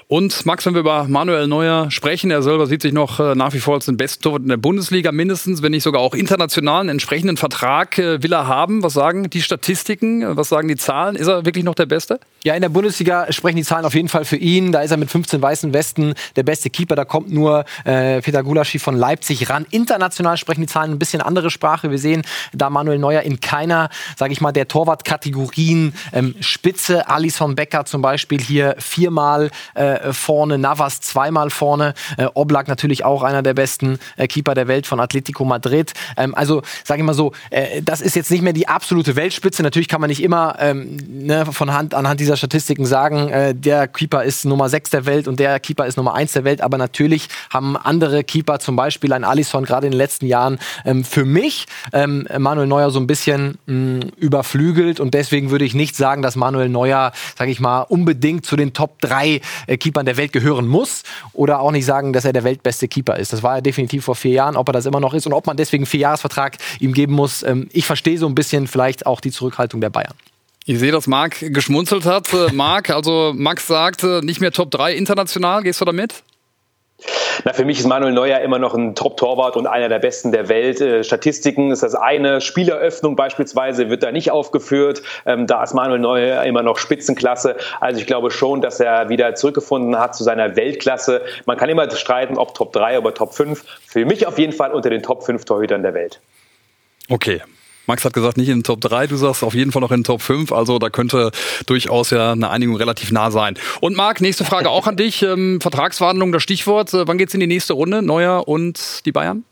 Und 0.08 0.46
Max, 0.46 0.66
wenn 0.66 0.76
wir 0.76 0.82
über 0.82 1.06
Manuel 1.08 1.48
Neuer 1.48 1.90
sprechen, 1.90 2.30
er 2.30 2.44
selber 2.44 2.68
sieht 2.68 2.82
sich 2.82 2.94
noch 2.94 3.20
äh, 3.20 3.36
nach 3.36 3.54
wie 3.54 3.60
vor 3.60 3.76
als 3.76 3.86
den 3.86 3.98
besten 3.98 4.22
Torwart 4.22 4.44
in 4.44 4.50
der 4.50 4.58
Bundesliga, 4.58 5.12
mindestens, 5.12 5.62
wenn 5.62 5.72
nicht 5.72 5.84
sogar 5.84 6.02
auch 6.02 6.14
international 6.14 6.82
einen 6.82 6.90
entsprechenden 6.90 7.36
Vertrag 7.36 7.98
äh, 7.98 8.22
will 8.22 8.32
er 8.32 8.48
haben. 8.48 8.84
Was 8.84 8.94
sagen 8.94 9.30
die 9.30 9.42
Statistiken? 9.42 10.38
Was 10.38 10.50
sagen 10.50 10.68
die 10.68 10.76
Zahlen? 10.76 11.16
Ist 11.16 11.28
er 11.28 11.46
wirklich 11.46 11.66
noch 11.66 11.76
der 11.76 11.86
Beste? 11.86 12.20
Ja, 12.44 12.54
in 12.54 12.62
der 12.62 12.70
Bundesliga 12.70 13.32
sprechen 13.32 13.58
die 13.58 13.64
Zahlen 13.64 13.86
auf 13.86 13.96
jeden 13.96 14.10
Fall 14.10 14.24
für 14.24 14.36
ihn. 14.36 14.72
Da 14.72 14.82
ist 14.82 14.92
er 14.92 14.98
mit 14.98 15.10
15 15.10 15.42
weißen 15.42 15.74
Westen 15.74 16.14
der 16.36 16.44
beste 16.44 16.70
Keeper. 16.70 16.96
Da 16.96 17.06
kommt 17.06 17.32
nur 17.32 17.66
äh, 17.86 18.22
Peter 18.22 18.44
Gulaschi 18.44 18.80
von 18.80 18.96
Leipzig 18.96 19.50
ran. 19.50 19.66
International 19.72 20.38
sprechen 20.38 20.62
die 20.62 20.68
Zahlen 20.68 20.92
ein 20.92 21.00
bisschen 21.00 21.22
andere 21.22 21.50
Sprache. 21.50 21.90
Wir 21.90 21.98
sehen 21.98 22.22
da 22.54 22.70
Manuel 22.70 23.00
Neuer 23.00 23.22
in 23.22 23.40
keiner, 23.40 23.90
sage 24.16 24.34
ich 24.34 24.42
mal, 24.42 24.52
der 24.52 24.68
Torwartkategorien 25.74 25.94
ähm, 26.14 26.36
Spitze. 26.40 27.10
Alison 27.10 27.56
Becker 27.56 27.86
zum 27.86 28.02
Beispiel 28.02 28.42
hier 28.42 28.76
viermal 28.80 29.50
äh, 29.74 30.14
vorne, 30.14 30.58
Navas 30.58 31.02
zweimal 31.02 31.50
vorne, 31.50 31.94
äh, 32.18 32.26
Oblak 32.34 32.68
natürlich 32.68 33.06
auch 33.06 33.24
einer 33.24 33.42
der 33.42 33.54
besten 33.54 34.00
äh, 34.18 34.28
Keeper 34.28 34.54
der 34.54 34.68
Welt 34.68 34.88
von 34.88 35.00
Atletico 35.00 35.46
Madrid. 35.46 35.94
Ähm, 36.18 36.36
also 36.36 36.62
sage 36.84 37.02
ich 37.02 37.06
mal 37.06 37.14
so, 37.14 37.34
äh, 37.50 37.82
das 37.82 38.02
ist 38.02 38.16
jetzt 38.16 38.32
nicht 38.32 38.42
mehr 38.42 38.54
die 38.54 38.68
absolute 38.68 39.16
Weltspitze. 39.16 39.64
Natürlich 39.64 39.88
kann 39.88 40.02
man 40.02 40.10
nicht 40.10 40.24
immer 40.24 40.56
ähm, 40.60 40.98
ne, 41.10 41.46
von 41.46 41.74
Hand 41.74 41.94
anhand 41.94 42.20
dieser 42.20 42.34
dieser 42.34 42.38
Statistiken 42.38 42.86
sagen, 42.86 43.30
äh, 43.30 43.54
der 43.54 43.88
Keeper 43.88 44.24
ist 44.24 44.46
Nummer 44.46 44.70
6 44.70 44.90
der 44.90 45.06
Welt 45.06 45.28
und 45.28 45.40
der 45.40 45.60
Keeper 45.60 45.86
ist 45.86 45.98
Nummer 45.98 46.16
1 46.16 46.34
der 46.34 46.44
Welt. 46.44 46.62
Aber 46.62 46.78
natürlich 46.78 47.28
haben 47.50 47.78
andere 47.78 48.24
Keeper, 48.24 48.60
zum 48.60 48.76
Beispiel 48.76 49.14
ein 49.14 49.24
Alisson, 49.24 49.66
gerade 49.66 49.88
in 49.88 49.92
den 49.92 49.98
letzten 49.98 50.26
Jahren 50.26 50.60
ähm, 50.86 51.04
für 51.04 51.26
mich 51.26 51.66
ähm, 51.92 52.28
Manuel 52.38 52.68
Neuer 52.68 52.90
so 52.92 53.00
ein 53.00 53.08
bisschen 53.08 53.58
mh, 53.66 53.76
mm, 53.76 54.02
überflügelt. 54.18 55.00
Und 55.00 55.14
deswegen 55.14 55.52
würde 55.54 55.64
ich 55.64 55.76
nicht 55.76 55.96
sagen, 55.96 56.22
dass 56.22 56.36
Manuel 56.36 56.68
Neuer, 56.68 57.14
sage 57.38 57.52
ich 57.52 57.60
mal, 57.60 57.82
unbedingt 57.84 58.46
zu 58.46 58.58
den 58.58 58.74
Top 58.74 59.00
3 59.02 59.40
äh, 59.68 59.78
Keepern 59.78 60.06
der 60.06 60.18
Welt 60.18 60.34
gehören 60.34 60.68
muss. 60.68 61.04
Oder 61.32 61.60
auch 61.60 61.72
nicht 61.72 61.86
sagen, 61.86 62.12
dass 62.12 62.26
er 62.26 62.34
der 62.34 62.44
weltbeste 62.44 62.88
Keeper 62.88 63.18
ist. 63.18 63.32
Das 63.32 63.44
war 63.44 63.56
er 63.56 63.62
definitiv 63.62 64.04
vor 64.04 64.16
vier 64.16 64.32
Jahren. 64.32 64.58
Ob 64.58 64.68
er 64.68 64.74
das 64.74 64.86
immer 64.86 65.00
noch 65.00 65.14
ist 65.14 65.28
und 65.28 65.34
ob 65.34 65.48
man 65.48 65.56
deswegen 65.56 65.84
einen 65.84 65.90
Vierjahresvertrag 65.90 66.58
ihm 66.80 66.94
geben 66.94 67.14
muss. 67.14 67.44
Ähm, 67.44 67.70
ich 67.72 67.86
verstehe 67.86 68.18
so 68.18 68.28
ein 68.28 68.36
bisschen 68.36 68.68
vielleicht 68.68 69.06
auch 69.06 69.22
die 69.22 69.32
Zurückhaltung 69.32 69.80
der 69.80 69.92
Bayern. 69.92 70.16
Ich 70.66 70.80
sehe, 70.80 70.92
dass 70.92 71.08
Marc 71.08 71.40
geschmunzelt 71.40 72.06
hat. 72.06 72.34
Äh, 72.34 72.52
Marc, 72.52 72.90
also 72.90 73.34
Max 73.36 73.68
sagt, 73.68 74.04
nicht 74.24 74.42
mehr 74.42 74.52
Top 74.52 74.72
3 74.72 74.96
international. 74.96 75.62
Gehst 75.62 75.80
du 75.80 75.86
damit? 75.86 76.24
Na, 77.44 77.54
für 77.54 77.66
mich 77.66 77.80
ist 77.80 77.88
Manuel 77.88 78.14
Neuer 78.14 78.40
immer 78.40 78.60
noch 78.60 78.74
ein 78.74 78.96
Top-Torwart 78.96 79.58
und 79.58 79.68
einer 79.68 79.90
der 79.90 80.00
besten 80.00 80.32
der 80.32 80.50
Welt. 80.50 80.80
Äh, 80.82 81.04
Statistiken 81.04 81.72
ist 81.72 81.84
das 81.84 81.96
eine. 81.96 82.42
Spieleröffnung 82.42 83.16
beispielsweise 83.16 83.90
wird 83.90 84.04
da 84.04 84.12
nicht 84.12 84.32
aufgeführt. 84.32 85.02
Ähm, 85.26 85.48
da 85.48 85.64
ist 85.64 85.74
Manuel 85.74 86.00
Neuer 86.00 86.44
immer 86.44 86.64
noch 86.64 86.78
Spitzenklasse. 86.78 87.58
Also 87.80 88.00
ich 88.00 88.08
glaube 88.08 88.32
schon, 88.32 88.62
dass 88.62 88.80
er 88.80 89.10
wieder 89.10 89.36
zurückgefunden 89.36 90.00
hat 90.00 90.16
zu 90.16 90.24
seiner 90.24 90.56
Weltklasse. 90.56 91.22
Man 91.46 91.58
kann 91.58 91.70
immer 91.70 91.90
streiten, 91.92 92.38
ob 92.38 92.54
Top 92.54 92.74
3 92.74 93.00
oder 93.00 93.14
Top 93.14 93.34
5. 93.34 93.64
Für 93.86 94.06
mich 94.06 94.26
auf 94.28 94.38
jeden 94.38 94.54
Fall 94.54 94.72
unter 94.72 94.90
den 94.90 95.04
Top 95.04 95.24
5 95.24 95.46
Torhütern 95.46 95.84
der 95.84 95.94
Welt. 95.94 96.22
Okay, 97.10 97.42
Max 97.86 98.06
hat 98.06 98.14
gesagt, 98.14 98.38
nicht 98.38 98.50
in 98.50 98.60
den 98.60 98.64
Top 98.64 98.80
3, 98.82 99.08
du 99.08 99.18
sagst 99.18 99.44
auf 99.44 99.54
jeden 99.54 99.72
Fall 99.72 99.82
noch 99.82 99.92
in 99.92 100.00
den 100.00 100.04
Top 100.06 100.22
5, 100.22 100.52
also 100.52 100.80
da 100.80 100.90
könnte 100.90 101.32
durchaus 101.66 102.12
ja 102.12 102.32
eine 102.32 102.50
Einigung 102.50 102.78
relativ 102.78 103.12
nah 103.12 103.30
sein. 103.30 103.58
Und 103.82 103.96
Marc, 103.96 104.22
nächste 104.22 104.46
Frage 104.46 104.70
auch 104.70 104.88
an 104.88 104.96
dich. 104.96 105.22
Ähm, 105.22 105.60
Vertragsverhandlung, 105.60 106.32
das 106.32 106.44
Stichwort. 106.44 106.94
Äh, 106.94 107.08
wann 107.08 107.18
geht's 107.18 107.34
in 107.34 107.40
die 107.40 107.48
nächste 107.48 107.74
Runde? 107.74 108.02
Neuer 108.02 108.48
und 108.48 109.06
die 109.06 109.12
Bayern? 109.12 109.44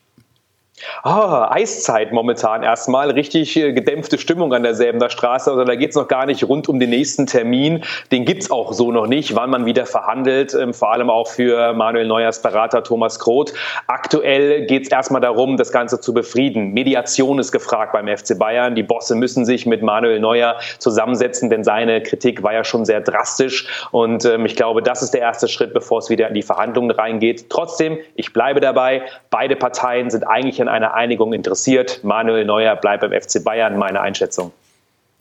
Oh, 1.04 1.46
Eiszeit 1.50 2.12
momentan 2.12 2.64
erstmal. 2.64 3.12
Richtig 3.12 3.56
äh, 3.58 3.74
gedämpfte 3.74 4.18
Stimmung 4.18 4.54
an 4.54 4.64
derselben 4.64 5.02
Straße. 5.10 5.50
Also 5.50 5.64
da 5.64 5.76
geht 5.76 5.92
es 5.92 5.96
noch 5.96 6.08
gar 6.08 6.26
nicht 6.26 6.48
rund 6.48 6.70
um 6.70 6.80
den 6.80 6.90
nächsten 6.90 7.26
Termin. 7.26 7.84
Den 8.12 8.26
gibt 8.26 8.44
es 8.44 8.52
auch 8.52 8.74
so 8.74 8.92
noch 8.92 9.08
nicht, 9.08 9.36
wann 9.36 9.50
man 9.50 9.66
wieder 9.66 9.86
verhandelt. 9.86 10.54
Ähm, 10.54 10.74
vor 10.74 10.92
allem 10.92 11.10
auch 11.10 11.28
für 11.28 11.74
Manuel 11.74 12.08
Neuers 12.08 12.42
Berater 12.42 12.84
Thomas 12.84 13.20
Kroth. 13.20 13.54
Aktuell 13.88 14.66
geht 14.66 14.84
es 14.84 14.92
erstmal 14.92 15.22
darum, 15.22 15.58
das 15.58 15.72
Ganze 15.72 16.00
zu 16.00 16.14
befrieden. 16.14 16.74
Mediation 16.74 17.40
ist 17.40 17.52
gefragt 17.52 17.94
beim 17.94 18.08
FC 18.08 18.38
Bayern. 18.38 18.76
Die 18.76 18.84
Bosse 18.84 19.16
müssen 19.16 19.46
sich 19.46 19.66
mit 19.66 19.82
Manuel 19.82 20.20
Neuer 20.20 20.58
zusammensetzen, 20.80 21.50
denn 21.50 21.64
seine 21.64 22.02
Kritik 22.02 22.44
war 22.44 22.54
ja 22.54 22.64
schon 22.64 22.86
sehr 22.86 23.02
drastisch. 23.02 23.68
Und 23.92 24.26
ähm, 24.26 24.46
ich 24.46 24.56
glaube, 24.56 24.82
das 24.82 25.02
ist 25.02 25.14
der 25.14 25.22
erste 25.22 25.48
Schritt, 25.48 25.74
bevor 25.74 26.00
es 26.00 26.10
wieder 26.10 26.28
in 26.28 26.34
die 26.34 26.42
Verhandlungen 26.42 26.92
reingeht. 26.92 27.50
Trotzdem, 27.50 27.98
ich 28.16 28.34
bleibe 28.34 28.60
dabei. 28.60 29.04
Beide 29.30 29.56
Parteien 29.56 30.10
sind 30.10 30.24
eigentlich 30.24 30.62
an 30.62 30.68
einer 30.72 30.94
Einigung 30.94 31.34
interessiert. 31.34 32.04
Manuel 32.04 32.46
Neuer 32.46 32.76
bleibt 32.76 33.02
beim 33.02 33.12
FC 33.12 33.44
Bayern, 33.44 33.78
meine 33.78 34.02
Einschätzung. 34.02 34.52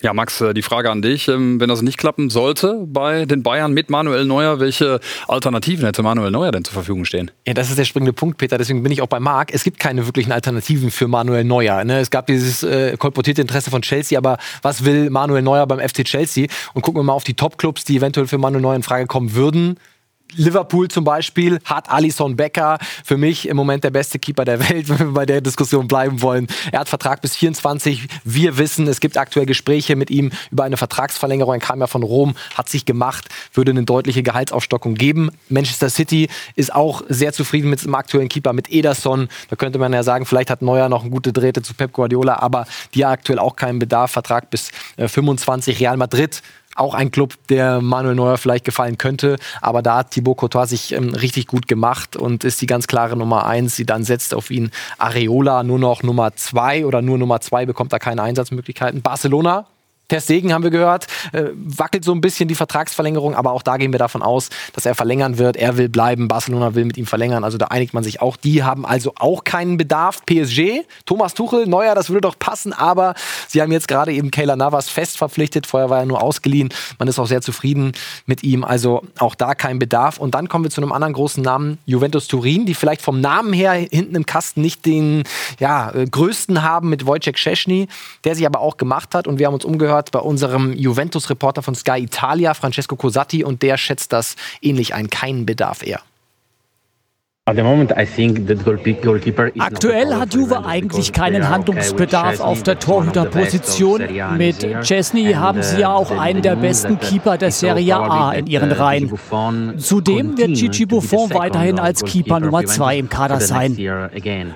Ja, 0.02 0.14
Max, 0.14 0.40
äh, 0.40 0.54
die 0.54 0.62
Frage 0.62 0.90
an 0.90 1.02
dich. 1.02 1.28
Ähm, 1.28 1.60
wenn 1.60 1.68
das 1.68 1.82
nicht 1.82 1.98
klappen 1.98 2.30
sollte 2.30 2.86
bei 2.86 3.26
den 3.26 3.42
Bayern 3.42 3.72
mit 3.72 3.90
Manuel 3.90 4.24
Neuer, 4.24 4.58
welche 4.58 4.98
Alternativen 5.28 5.84
hätte 5.84 6.02
Manuel 6.02 6.30
Neuer 6.30 6.52
denn 6.52 6.64
zur 6.64 6.72
Verfügung 6.72 7.04
stehen? 7.04 7.30
Ja, 7.46 7.52
das 7.52 7.68
ist 7.68 7.78
der 7.78 7.84
springende 7.84 8.14
Punkt, 8.14 8.38
Peter. 8.38 8.56
Deswegen 8.56 8.82
bin 8.82 8.92
ich 8.92 9.02
auch 9.02 9.08
bei 9.08 9.20
Marc. 9.20 9.52
Es 9.52 9.62
gibt 9.62 9.78
keine 9.78 10.06
wirklichen 10.06 10.32
Alternativen 10.32 10.90
für 10.90 11.06
Manuel 11.06 11.44
Neuer. 11.44 11.84
Ne? 11.84 12.00
Es 12.00 12.10
gab 12.10 12.26
dieses 12.26 12.62
äh, 12.62 12.96
kolportierte 12.96 13.42
Interesse 13.42 13.70
von 13.70 13.82
Chelsea, 13.82 14.16
aber 14.16 14.38
was 14.62 14.84
will 14.86 15.10
Manuel 15.10 15.42
Neuer 15.42 15.66
beim 15.66 15.80
FC 15.80 16.04
Chelsea? 16.04 16.46
Und 16.72 16.80
gucken 16.80 17.00
wir 17.00 17.04
mal 17.04 17.12
auf 17.12 17.24
die 17.24 17.34
Top-Clubs, 17.34 17.84
die 17.84 17.98
eventuell 17.98 18.26
für 18.26 18.38
Manuel 18.38 18.62
Neuer 18.62 18.76
in 18.76 18.82
Frage 18.82 19.06
kommen 19.06 19.34
würden. 19.34 19.76
Liverpool 20.34 20.88
zum 20.88 21.04
Beispiel 21.04 21.58
hat 21.64 21.90
Alison 21.90 22.36
Becker 22.36 22.78
für 23.04 23.16
mich 23.16 23.48
im 23.48 23.56
Moment 23.56 23.84
der 23.84 23.90
beste 23.90 24.18
Keeper 24.18 24.44
der 24.44 24.68
Welt, 24.68 24.88
wenn 24.88 24.98
wir 24.98 25.12
bei 25.12 25.26
der 25.26 25.40
Diskussion 25.40 25.88
bleiben 25.88 26.22
wollen. 26.22 26.46
Er 26.72 26.80
hat 26.80 26.88
Vertrag 26.88 27.20
bis 27.20 27.36
24. 27.36 28.08
Wir 28.24 28.58
wissen, 28.58 28.86
es 28.88 29.00
gibt 29.00 29.16
aktuell 29.16 29.46
Gespräche 29.46 29.96
mit 29.96 30.10
ihm 30.10 30.30
über 30.50 30.64
eine 30.64 30.76
Vertragsverlängerung. 30.76 31.54
Er 31.54 31.60
kam 31.60 31.80
ja 31.80 31.86
von 31.86 32.02
Rom, 32.02 32.34
hat 32.54 32.68
sich 32.68 32.84
gemacht, 32.84 33.28
würde 33.54 33.70
eine 33.70 33.84
deutliche 33.84 34.22
Gehaltsaufstockung 34.22 34.94
geben. 34.94 35.30
Manchester 35.48 35.90
City 35.90 36.28
ist 36.54 36.74
auch 36.74 37.02
sehr 37.08 37.32
zufrieden 37.32 37.70
mit 37.70 37.84
dem 37.84 37.94
aktuellen 37.94 38.28
Keeper, 38.28 38.52
mit 38.52 38.70
Ederson. 38.70 39.28
Da 39.48 39.56
könnte 39.56 39.78
man 39.78 39.92
ja 39.92 40.02
sagen, 40.02 40.26
vielleicht 40.26 40.50
hat 40.50 40.62
Neuer 40.62 40.88
noch 40.88 41.02
eine 41.02 41.10
gute 41.10 41.32
Drähte 41.32 41.62
zu 41.62 41.74
Pep 41.74 41.92
Guardiola, 41.92 42.38
aber 42.40 42.66
die 42.94 43.04
aktuell 43.04 43.38
auch 43.38 43.56
keinen 43.56 43.78
Bedarf. 43.78 44.10
Vertrag 44.10 44.50
bis 44.50 44.70
25. 44.96 45.76
Äh, 45.76 45.84
Real 45.84 45.96
Madrid 45.96 46.42
auch 46.80 46.94
ein 46.94 47.10
Club, 47.10 47.34
der 47.48 47.80
Manuel 47.80 48.14
Neuer 48.14 48.38
vielleicht 48.38 48.64
gefallen 48.64 48.98
könnte. 48.98 49.36
Aber 49.60 49.82
da 49.82 49.98
hat 49.98 50.10
Thibaut 50.10 50.38
Courtois 50.38 50.66
sich 50.66 50.92
ähm, 50.92 51.14
richtig 51.14 51.46
gut 51.46 51.68
gemacht 51.68 52.16
und 52.16 52.44
ist 52.44 52.60
die 52.60 52.66
ganz 52.66 52.86
klare 52.86 53.16
Nummer 53.16 53.46
eins. 53.46 53.76
Sie 53.76 53.86
dann 53.86 54.04
setzt 54.04 54.34
auf 54.34 54.50
ihn 54.50 54.70
Areola 54.98 55.62
nur 55.62 55.78
noch 55.78 56.02
Nummer 56.02 56.34
zwei 56.36 56.84
oder 56.86 57.02
nur 57.02 57.18
Nummer 57.18 57.40
zwei 57.40 57.66
bekommt 57.66 57.92
da 57.92 57.98
keine 57.98 58.22
Einsatzmöglichkeiten. 58.22 59.02
Barcelona 59.02 59.66
Ter 60.10 60.20
Stegen 60.20 60.52
haben 60.52 60.64
wir 60.64 60.70
gehört, 60.70 61.06
äh, 61.32 61.44
wackelt 61.54 62.04
so 62.04 62.12
ein 62.12 62.20
bisschen 62.20 62.48
die 62.48 62.56
Vertragsverlängerung, 62.56 63.36
aber 63.36 63.52
auch 63.52 63.62
da 63.62 63.76
gehen 63.76 63.92
wir 63.92 63.98
davon 64.00 64.22
aus, 64.22 64.50
dass 64.72 64.84
er 64.84 64.96
verlängern 64.96 65.38
wird. 65.38 65.56
Er 65.56 65.76
will 65.76 65.88
bleiben, 65.88 66.26
Barcelona 66.26 66.74
will 66.74 66.84
mit 66.84 66.98
ihm 66.98 67.06
verlängern, 67.06 67.44
also 67.44 67.58
da 67.58 67.66
einigt 67.66 67.94
man 67.94 68.02
sich 68.02 68.20
auch. 68.20 68.36
Die 68.36 68.64
haben 68.64 68.84
also 68.84 69.12
auch 69.16 69.44
keinen 69.44 69.76
Bedarf. 69.76 70.26
PSG, 70.26 70.82
Thomas 71.06 71.34
Tuchel, 71.34 71.68
Neuer, 71.68 71.94
das 71.94 72.10
würde 72.10 72.22
doch 72.22 72.36
passen, 72.36 72.72
aber 72.72 73.14
sie 73.46 73.62
haben 73.62 73.70
jetzt 73.70 73.86
gerade 73.86 74.12
eben 74.12 74.32
Kayla 74.32 74.56
Navas 74.56 74.88
fest 74.88 75.16
verpflichtet. 75.16 75.68
Vorher 75.68 75.90
war 75.90 76.00
er 76.00 76.06
nur 76.06 76.20
ausgeliehen. 76.20 76.70
Man 76.98 77.06
ist 77.06 77.20
auch 77.20 77.28
sehr 77.28 77.40
zufrieden 77.40 77.92
mit 78.26 78.42
ihm, 78.42 78.64
also 78.64 79.04
auch 79.18 79.36
da 79.36 79.54
kein 79.54 79.78
Bedarf. 79.78 80.18
Und 80.18 80.34
dann 80.34 80.48
kommen 80.48 80.64
wir 80.64 80.72
zu 80.72 80.80
einem 80.80 80.90
anderen 80.90 81.14
großen 81.14 81.40
Namen, 81.40 81.78
Juventus 81.86 82.26
Turin, 82.26 82.66
die 82.66 82.74
vielleicht 82.74 83.02
vom 83.02 83.20
Namen 83.20 83.52
her 83.52 83.74
hinten 83.74 84.16
im 84.16 84.26
Kasten 84.26 84.60
nicht 84.60 84.86
den 84.86 85.22
ja, 85.60 85.92
äh, 85.92 86.04
größten 86.04 86.64
haben 86.64 86.88
mit 86.88 87.06
Wojciech 87.06 87.38
Szczesny, 87.38 87.86
der 88.24 88.34
sich 88.34 88.44
aber 88.44 88.58
auch 88.58 88.76
gemacht 88.76 89.14
hat 89.14 89.28
und 89.28 89.38
wir 89.38 89.46
haben 89.46 89.54
uns 89.54 89.64
umgehört 89.64 89.99
gehört 90.00 90.12
bei 90.12 90.20
unserem 90.20 90.72
Juventus-Reporter 90.72 91.62
von 91.62 91.74
Sky 91.74 91.98
Italia, 91.98 92.54
Francesco 92.54 92.96
Cosatti, 92.96 93.44
und 93.44 93.62
der 93.62 93.76
schätzt 93.76 94.12
das 94.12 94.36
ähnlich 94.62 94.94
ein. 94.94 95.10
Keinen 95.10 95.44
Bedarf 95.44 95.86
eher. 95.86 96.00
Aktuell 99.58 100.14
hat 100.14 100.34
Juve 100.34 100.64
eigentlich 100.64 101.12
keinen 101.12 101.48
Handlungsbedarf 101.48 102.40
auf 102.40 102.62
der 102.62 102.78
Torhüterposition. 102.78 104.02
Mit 104.36 104.66
Chesney 104.82 105.32
haben 105.32 105.62
sie 105.62 105.80
ja 105.80 105.92
auch 105.92 106.10
einen 106.10 106.42
der 106.42 106.56
besten 106.56 106.98
Keeper 107.00 107.36
der 107.38 107.50
Serie 107.50 107.96
A 107.96 108.32
in 108.32 108.46
ihren 108.46 108.72
Reihen. 108.72 109.10
Zudem 109.78 110.36
wird 110.38 110.54
Gigi 110.54 110.86
Buffon 110.86 111.30
weiterhin 111.34 111.78
als 111.78 112.04
Keeper 112.04 112.40
Nummer 112.40 112.64
2 112.64 112.98
im 112.98 113.08
Kader 113.08 113.40
sein. 113.40 113.76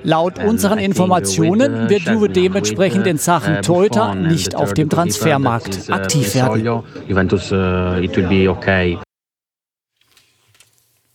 Laut 0.03 0.39
unseren 0.45 0.79
Informationen 0.79 1.89
wird 1.89 2.03
Juve 2.03 2.29
dementsprechend 2.29 3.07
in 3.07 3.19
Sachen 3.19 3.63
Torhüter 3.63 4.15
nicht 4.15 4.55
auf 4.55 4.75
dem 4.75 4.89
Transfermarkt 4.89 5.91
aktiv 5.91 6.35
werden. 6.35 6.83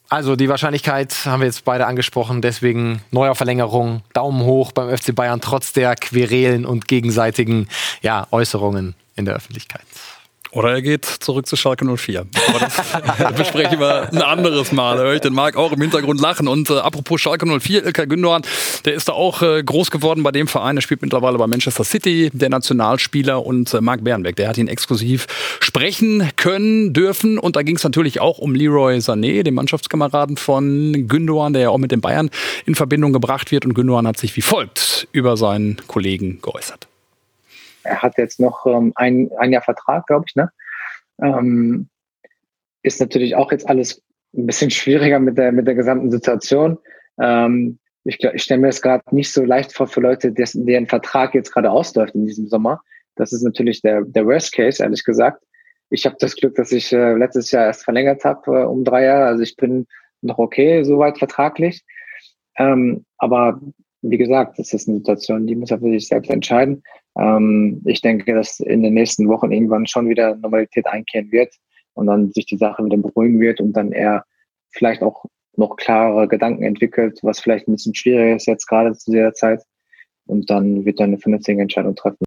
Also 0.09 0.35
die 0.35 0.49
Wahrscheinlichkeit 0.49 1.13
haben 1.25 1.41
wir 1.41 1.45
jetzt 1.45 1.65
beide 1.65 1.85
angesprochen, 1.85 2.41
deswegen 2.41 3.01
neuer 3.11 3.35
Verlängerung, 3.35 4.01
Daumen 4.13 4.41
hoch 4.43 4.71
beim 4.71 4.95
FC 4.95 5.13
Bayern 5.13 5.39
trotz 5.39 5.71
der 5.71 5.95
Querelen 5.95 6.65
und 6.65 6.87
gegenseitigen 6.87 7.67
ja, 8.01 8.25
Äußerungen 8.31 8.95
in 9.15 9.25
der 9.25 9.35
Öffentlichkeit. 9.35 9.83
Oder 10.51 10.71
er 10.71 10.81
geht 10.81 11.05
zurück 11.05 11.45
zu 11.45 11.55
Schalke 11.55 11.85
04. 11.85 12.25
Aber 12.47 12.59
das 12.59 13.33
besprechen 13.35 13.79
wir 13.79 14.11
ein 14.11 14.21
anderes 14.21 14.71
Mal. 14.71 14.97
Da 14.97 15.03
höre 15.03 15.13
ich 15.13 15.21
den 15.21 15.33
Marc 15.33 15.55
auch 15.55 15.71
im 15.71 15.81
Hintergrund 15.81 16.19
lachen. 16.19 16.47
Und 16.47 16.71
äh, 16.71 16.79
apropos 16.79 17.21
Schalke 17.21 17.45
04, 17.45 17.85
Ilkay 17.85 18.07
Gündogan, 18.07 18.41
der 18.85 18.95
ist 18.95 19.07
da 19.07 19.13
auch 19.13 19.43
äh, 19.43 19.63
groß 19.63 19.91
geworden 19.91 20.23
bei 20.23 20.31
dem 20.31 20.47
Verein. 20.47 20.75
Er 20.77 20.81
spielt 20.81 21.03
mittlerweile 21.03 21.37
bei 21.37 21.45
Manchester 21.45 21.83
City, 21.83 22.31
der 22.33 22.49
Nationalspieler. 22.49 23.45
Und 23.45 23.73
äh, 23.75 23.81
Marc 23.81 24.03
Bernbeck, 24.03 24.37
der 24.37 24.49
hat 24.49 24.57
ihn 24.57 24.67
exklusiv 24.67 25.27
sprechen 25.59 26.27
können, 26.35 26.93
dürfen. 26.93 27.37
Und 27.37 27.55
da 27.55 27.61
ging 27.61 27.75
es 27.75 27.83
natürlich 27.83 28.19
auch 28.19 28.39
um 28.39 28.55
Leroy 28.55 28.97
Sané, 28.97 29.43
den 29.43 29.53
Mannschaftskameraden 29.53 30.35
von 30.35 31.07
Gündogan, 31.07 31.53
der 31.53 31.61
ja 31.63 31.69
auch 31.69 31.77
mit 31.77 31.91
den 31.91 32.01
Bayern 32.01 32.31
in 32.65 32.73
Verbindung 32.73 33.13
gebracht 33.13 33.51
wird. 33.51 33.65
Und 33.65 33.75
Gündogan 33.75 34.07
hat 34.07 34.17
sich 34.17 34.35
wie 34.35 34.41
folgt 34.41 35.07
über 35.11 35.37
seinen 35.37 35.77
Kollegen 35.87 36.39
geäußert 36.41 36.88
er 37.83 38.01
hat 38.01 38.17
jetzt 38.17 38.39
noch 38.39 38.65
ähm, 38.65 38.91
ein, 38.95 39.29
ein 39.37 39.51
Jahr 39.51 39.61
Vertrag, 39.61 40.07
glaube 40.07 40.25
ich, 40.27 40.35
ne? 40.35 40.51
Ähm, 41.21 41.89
ist 42.81 42.99
natürlich 42.99 43.35
auch 43.35 43.51
jetzt 43.51 43.67
alles 43.67 44.01
ein 44.33 44.45
bisschen 44.45 44.71
schwieriger 44.71 45.19
mit 45.19 45.37
der, 45.37 45.51
mit 45.51 45.67
der 45.67 45.75
gesamten 45.75 46.11
Situation. 46.11 46.77
Ähm, 47.19 47.79
ich, 48.05 48.23
ich 48.23 48.43
stelle 48.43 48.61
mir 48.61 48.67
das 48.67 48.81
gerade 48.81 49.03
nicht 49.13 49.31
so 49.31 49.43
leicht 49.43 49.73
vor 49.73 49.87
für 49.87 50.01
Leute, 50.01 50.31
dessen, 50.31 50.65
deren 50.65 50.87
Vertrag 50.87 51.35
jetzt 51.35 51.51
gerade 51.51 51.69
ausläuft 51.69 52.15
in 52.15 52.25
diesem 52.25 52.47
Sommer. 52.47 52.81
Das 53.15 53.33
ist 53.33 53.43
natürlich 53.43 53.81
der, 53.81 54.03
der 54.05 54.25
Worst 54.25 54.53
Case, 54.53 54.81
ehrlich 54.81 55.03
gesagt. 55.03 55.43
Ich 55.89 56.05
habe 56.05 56.15
das 56.19 56.35
Glück, 56.35 56.55
dass 56.55 56.71
ich 56.71 56.93
äh, 56.93 57.13
letztes 57.15 57.51
Jahr 57.51 57.65
erst 57.65 57.83
verlängert 57.83 58.23
habe 58.23 58.61
äh, 58.61 58.63
um 58.63 58.83
drei 58.83 59.05
Jahre. 59.05 59.25
Also 59.25 59.43
ich 59.43 59.55
bin 59.55 59.87
noch 60.21 60.37
okay, 60.37 60.83
soweit 60.83 61.17
vertraglich. 61.17 61.83
Ähm, 62.57 63.05
aber 63.17 63.59
wie 64.01 64.17
gesagt, 64.17 64.59
das 64.59 64.73
ist 64.73 64.87
eine 64.87 64.99
Situation, 64.99 65.47
die 65.47 65.55
muss 65.55 65.71
er 65.71 65.79
für 65.79 65.91
sich 65.91 66.07
selbst 66.07 66.29
entscheiden. 66.29 66.83
Ähm, 67.17 67.81
ich 67.85 68.01
denke, 68.01 68.33
dass 68.33 68.59
in 68.59 68.83
den 68.83 68.93
nächsten 68.93 69.27
Wochen 69.27 69.51
irgendwann 69.51 69.87
schon 69.87 70.09
wieder 70.09 70.35
Normalität 70.35 70.87
einkehren 70.87 71.31
wird 71.31 71.53
und 71.93 72.07
dann 72.07 72.31
sich 72.31 72.45
die 72.45 72.57
Sache 72.57 72.83
wieder 72.83 72.97
beruhigen 72.97 73.39
wird 73.39 73.59
und 73.59 73.73
dann 73.73 73.91
er 73.91 74.25
vielleicht 74.71 75.01
auch 75.01 75.25
noch 75.55 75.75
klarere 75.75 76.27
Gedanken 76.27 76.63
entwickelt, 76.63 77.19
was 77.21 77.39
vielleicht 77.39 77.67
ein 77.67 77.73
bisschen 77.73 77.95
schwieriger 77.95 78.35
ist 78.35 78.47
jetzt 78.47 78.67
gerade 78.67 78.93
zu 78.93 79.11
dieser 79.11 79.33
Zeit. 79.33 79.61
Und 80.25 80.49
dann 80.49 80.85
wird 80.85 80.99
er 80.99 81.05
eine 81.05 81.17
vernünftige 81.17 81.61
Entscheidung 81.61 81.95
treffen. 81.95 82.23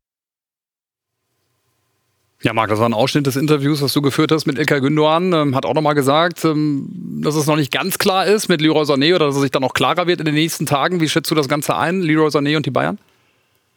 Ja, 2.42 2.52
Marc, 2.52 2.70
das 2.70 2.80
war 2.80 2.88
ein 2.88 2.94
Ausschnitt 2.94 3.26
des 3.26 3.36
Interviews, 3.36 3.82
was 3.82 3.92
du 3.92 4.02
geführt 4.02 4.32
hast 4.32 4.46
mit 4.46 4.58
Ilkay 4.58 4.80
Gündoğan. 4.80 5.40
Ähm, 5.40 5.54
hat 5.54 5.64
auch 5.64 5.74
nochmal 5.74 5.94
gesagt, 5.94 6.44
ähm, 6.44 7.20
dass 7.22 7.36
es 7.36 7.46
noch 7.46 7.54
nicht 7.54 7.70
ganz 7.70 7.98
klar 7.98 8.26
ist 8.26 8.48
mit 8.48 8.60
Leroy 8.60 8.82
Sané 8.82 9.14
oder 9.14 9.26
dass 9.26 9.36
es 9.36 9.42
sich 9.42 9.52
dann 9.52 9.62
noch 9.62 9.74
klarer 9.74 10.08
wird 10.08 10.18
in 10.18 10.26
den 10.26 10.34
nächsten 10.34 10.66
Tagen. 10.66 11.00
Wie 11.00 11.08
schätzt 11.08 11.30
du 11.30 11.36
das 11.36 11.48
Ganze 11.48 11.76
ein, 11.76 12.00
Leroy 12.00 12.28
Sané 12.28 12.56
und 12.56 12.66
die 12.66 12.72
Bayern? 12.72 12.98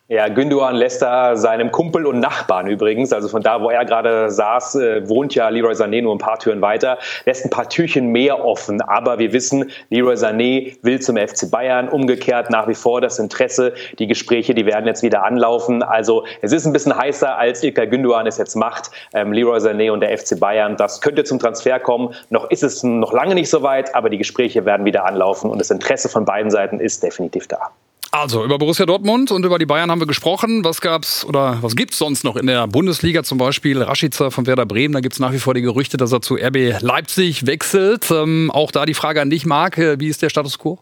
Ja, 0.07 0.27
Gündogan 0.27 0.75
lässt 0.75 1.01
da 1.01 1.35
seinem 1.35 1.71
Kumpel 1.71 2.05
und 2.05 2.19
Nachbarn 2.19 2.67
übrigens, 2.67 3.11
also 3.11 3.27
von 3.27 3.41
da, 3.41 3.63
wo 3.63 3.71
er 3.71 3.85
gerade 3.85 4.29
saß, 4.29 4.75
äh, 4.75 5.09
wohnt 5.09 5.33
ja 5.33 5.49
Leroy 5.49 5.73
Sané 5.73 6.03
nur 6.03 6.13
ein 6.13 6.19
paar 6.19 6.37
Türen 6.37 6.61
weiter, 6.61 6.99
lässt 7.25 7.43
ein 7.43 7.49
paar 7.49 7.67
Türchen 7.69 8.09
mehr 8.11 8.45
offen. 8.45 8.81
Aber 8.81 9.17
wir 9.17 9.33
wissen, 9.33 9.71
Leroy 9.89 10.13
Sané 10.13 10.77
will 10.83 11.01
zum 11.01 11.17
FC 11.17 11.49
Bayern, 11.49 11.89
umgekehrt 11.89 12.51
nach 12.51 12.67
wie 12.67 12.75
vor 12.75 13.01
das 13.01 13.17
Interesse. 13.17 13.73
Die 13.97 14.05
Gespräche, 14.05 14.53
die 14.53 14.67
werden 14.67 14.85
jetzt 14.85 15.01
wieder 15.01 15.23
anlaufen. 15.23 15.81
Also 15.81 16.23
es 16.43 16.51
ist 16.51 16.67
ein 16.67 16.73
bisschen 16.73 16.95
heißer, 16.95 17.35
als 17.35 17.63
Ilkay 17.63 17.87
Gündogan 17.87 18.27
es 18.27 18.37
jetzt 18.37 18.53
macht. 18.53 18.91
Ähm, 19.15 19.33
Leroy 19.33 19.57
Sané 19.57 19.89
und 19.89 20.01
der 20.01 20.15
FC 20.15 20.39
Bayern, 20.39 20.77
das 20.77 21.01
könnte 21.01 21.23
zum 21.23 21.39
Transfer 21.39 21.79
kommen. 21.79 22.13
Noch 22.29 22.51
ist 22.51 22.61
es 22.61 22.83
noch 22.83 23.11
lange 23.11 23.33
nicht 23.33 23.49
so 23.49 23.63
weit, 23.63 23.95
aber 23.95 24.11
die 24.11 24.19
Gespräche 24.19 24.65
werden 24.65 24.85
wieder 24.85 25.03
anlaufen 25.03 25.49
und 25.49 25.57
das 25.57 25.71
Interesse 25.71 26.09
von 26.09 26.25
beiden 26.25 26.51
Seiten 26.51 26.79
ist 26.79 27.01
definitiv 27.01 27.47
da. 27.47 27.71
Also, 28.17 28.45
über 28.45 28.57
Borussia 28.57 28.85
Dortmund 28.85 29.29
und 29.31 29.43
über 29.43 29.59
die 29.59 29.65
Bayern 29.65 29.91
haben 29.91 29.99
wir 29.99 30.07
gesprochen. 30.07 30.63
Was 30.63 30.79
gab's 30.79 31.25
oder 31.25 31.57
was 31.61 31.75
gibt's 31.75 31.97
sonst 31.97 32.23
noch 32.23 32.37
in 32.37 32.47
der 32.47 32.65
Bundesliga? 32.65 33.23
Zum 33.23 33.37
Beispiel 33.37 33.81
Rashica 33.81 34.29
von 34.29 34.47
Werder 34.47 34.65
Bremen. 34.65 34.93
Da 34.93 35.01
gibt's 35.01 35.19
nach 35.19 35.33
wie 35.33 35.39
vor 35.39 35.53
die 35.53 35.61
Gerüchte, 35.61 35.97
dass 35.97 36.13
er 36.13 36.21
zu 36.21 36.35
RB 36.35 36.79
Leipzig 36.79 37.45
wechselt. 37.45 38.09
Ähm, 38.11 38.51
auch 38.51 38.71
da 38.71 38.85
die 38.85 38.93
Frage 38.93 39.19
an 39.19 39.29
dich, 39.29 39.45
Marc. 39.45 39.77
Wie 39.77 40.07
ist 40.07 40.21
der 40.21 40.29
Status 40.29 40.57
quo? 40.57 40.79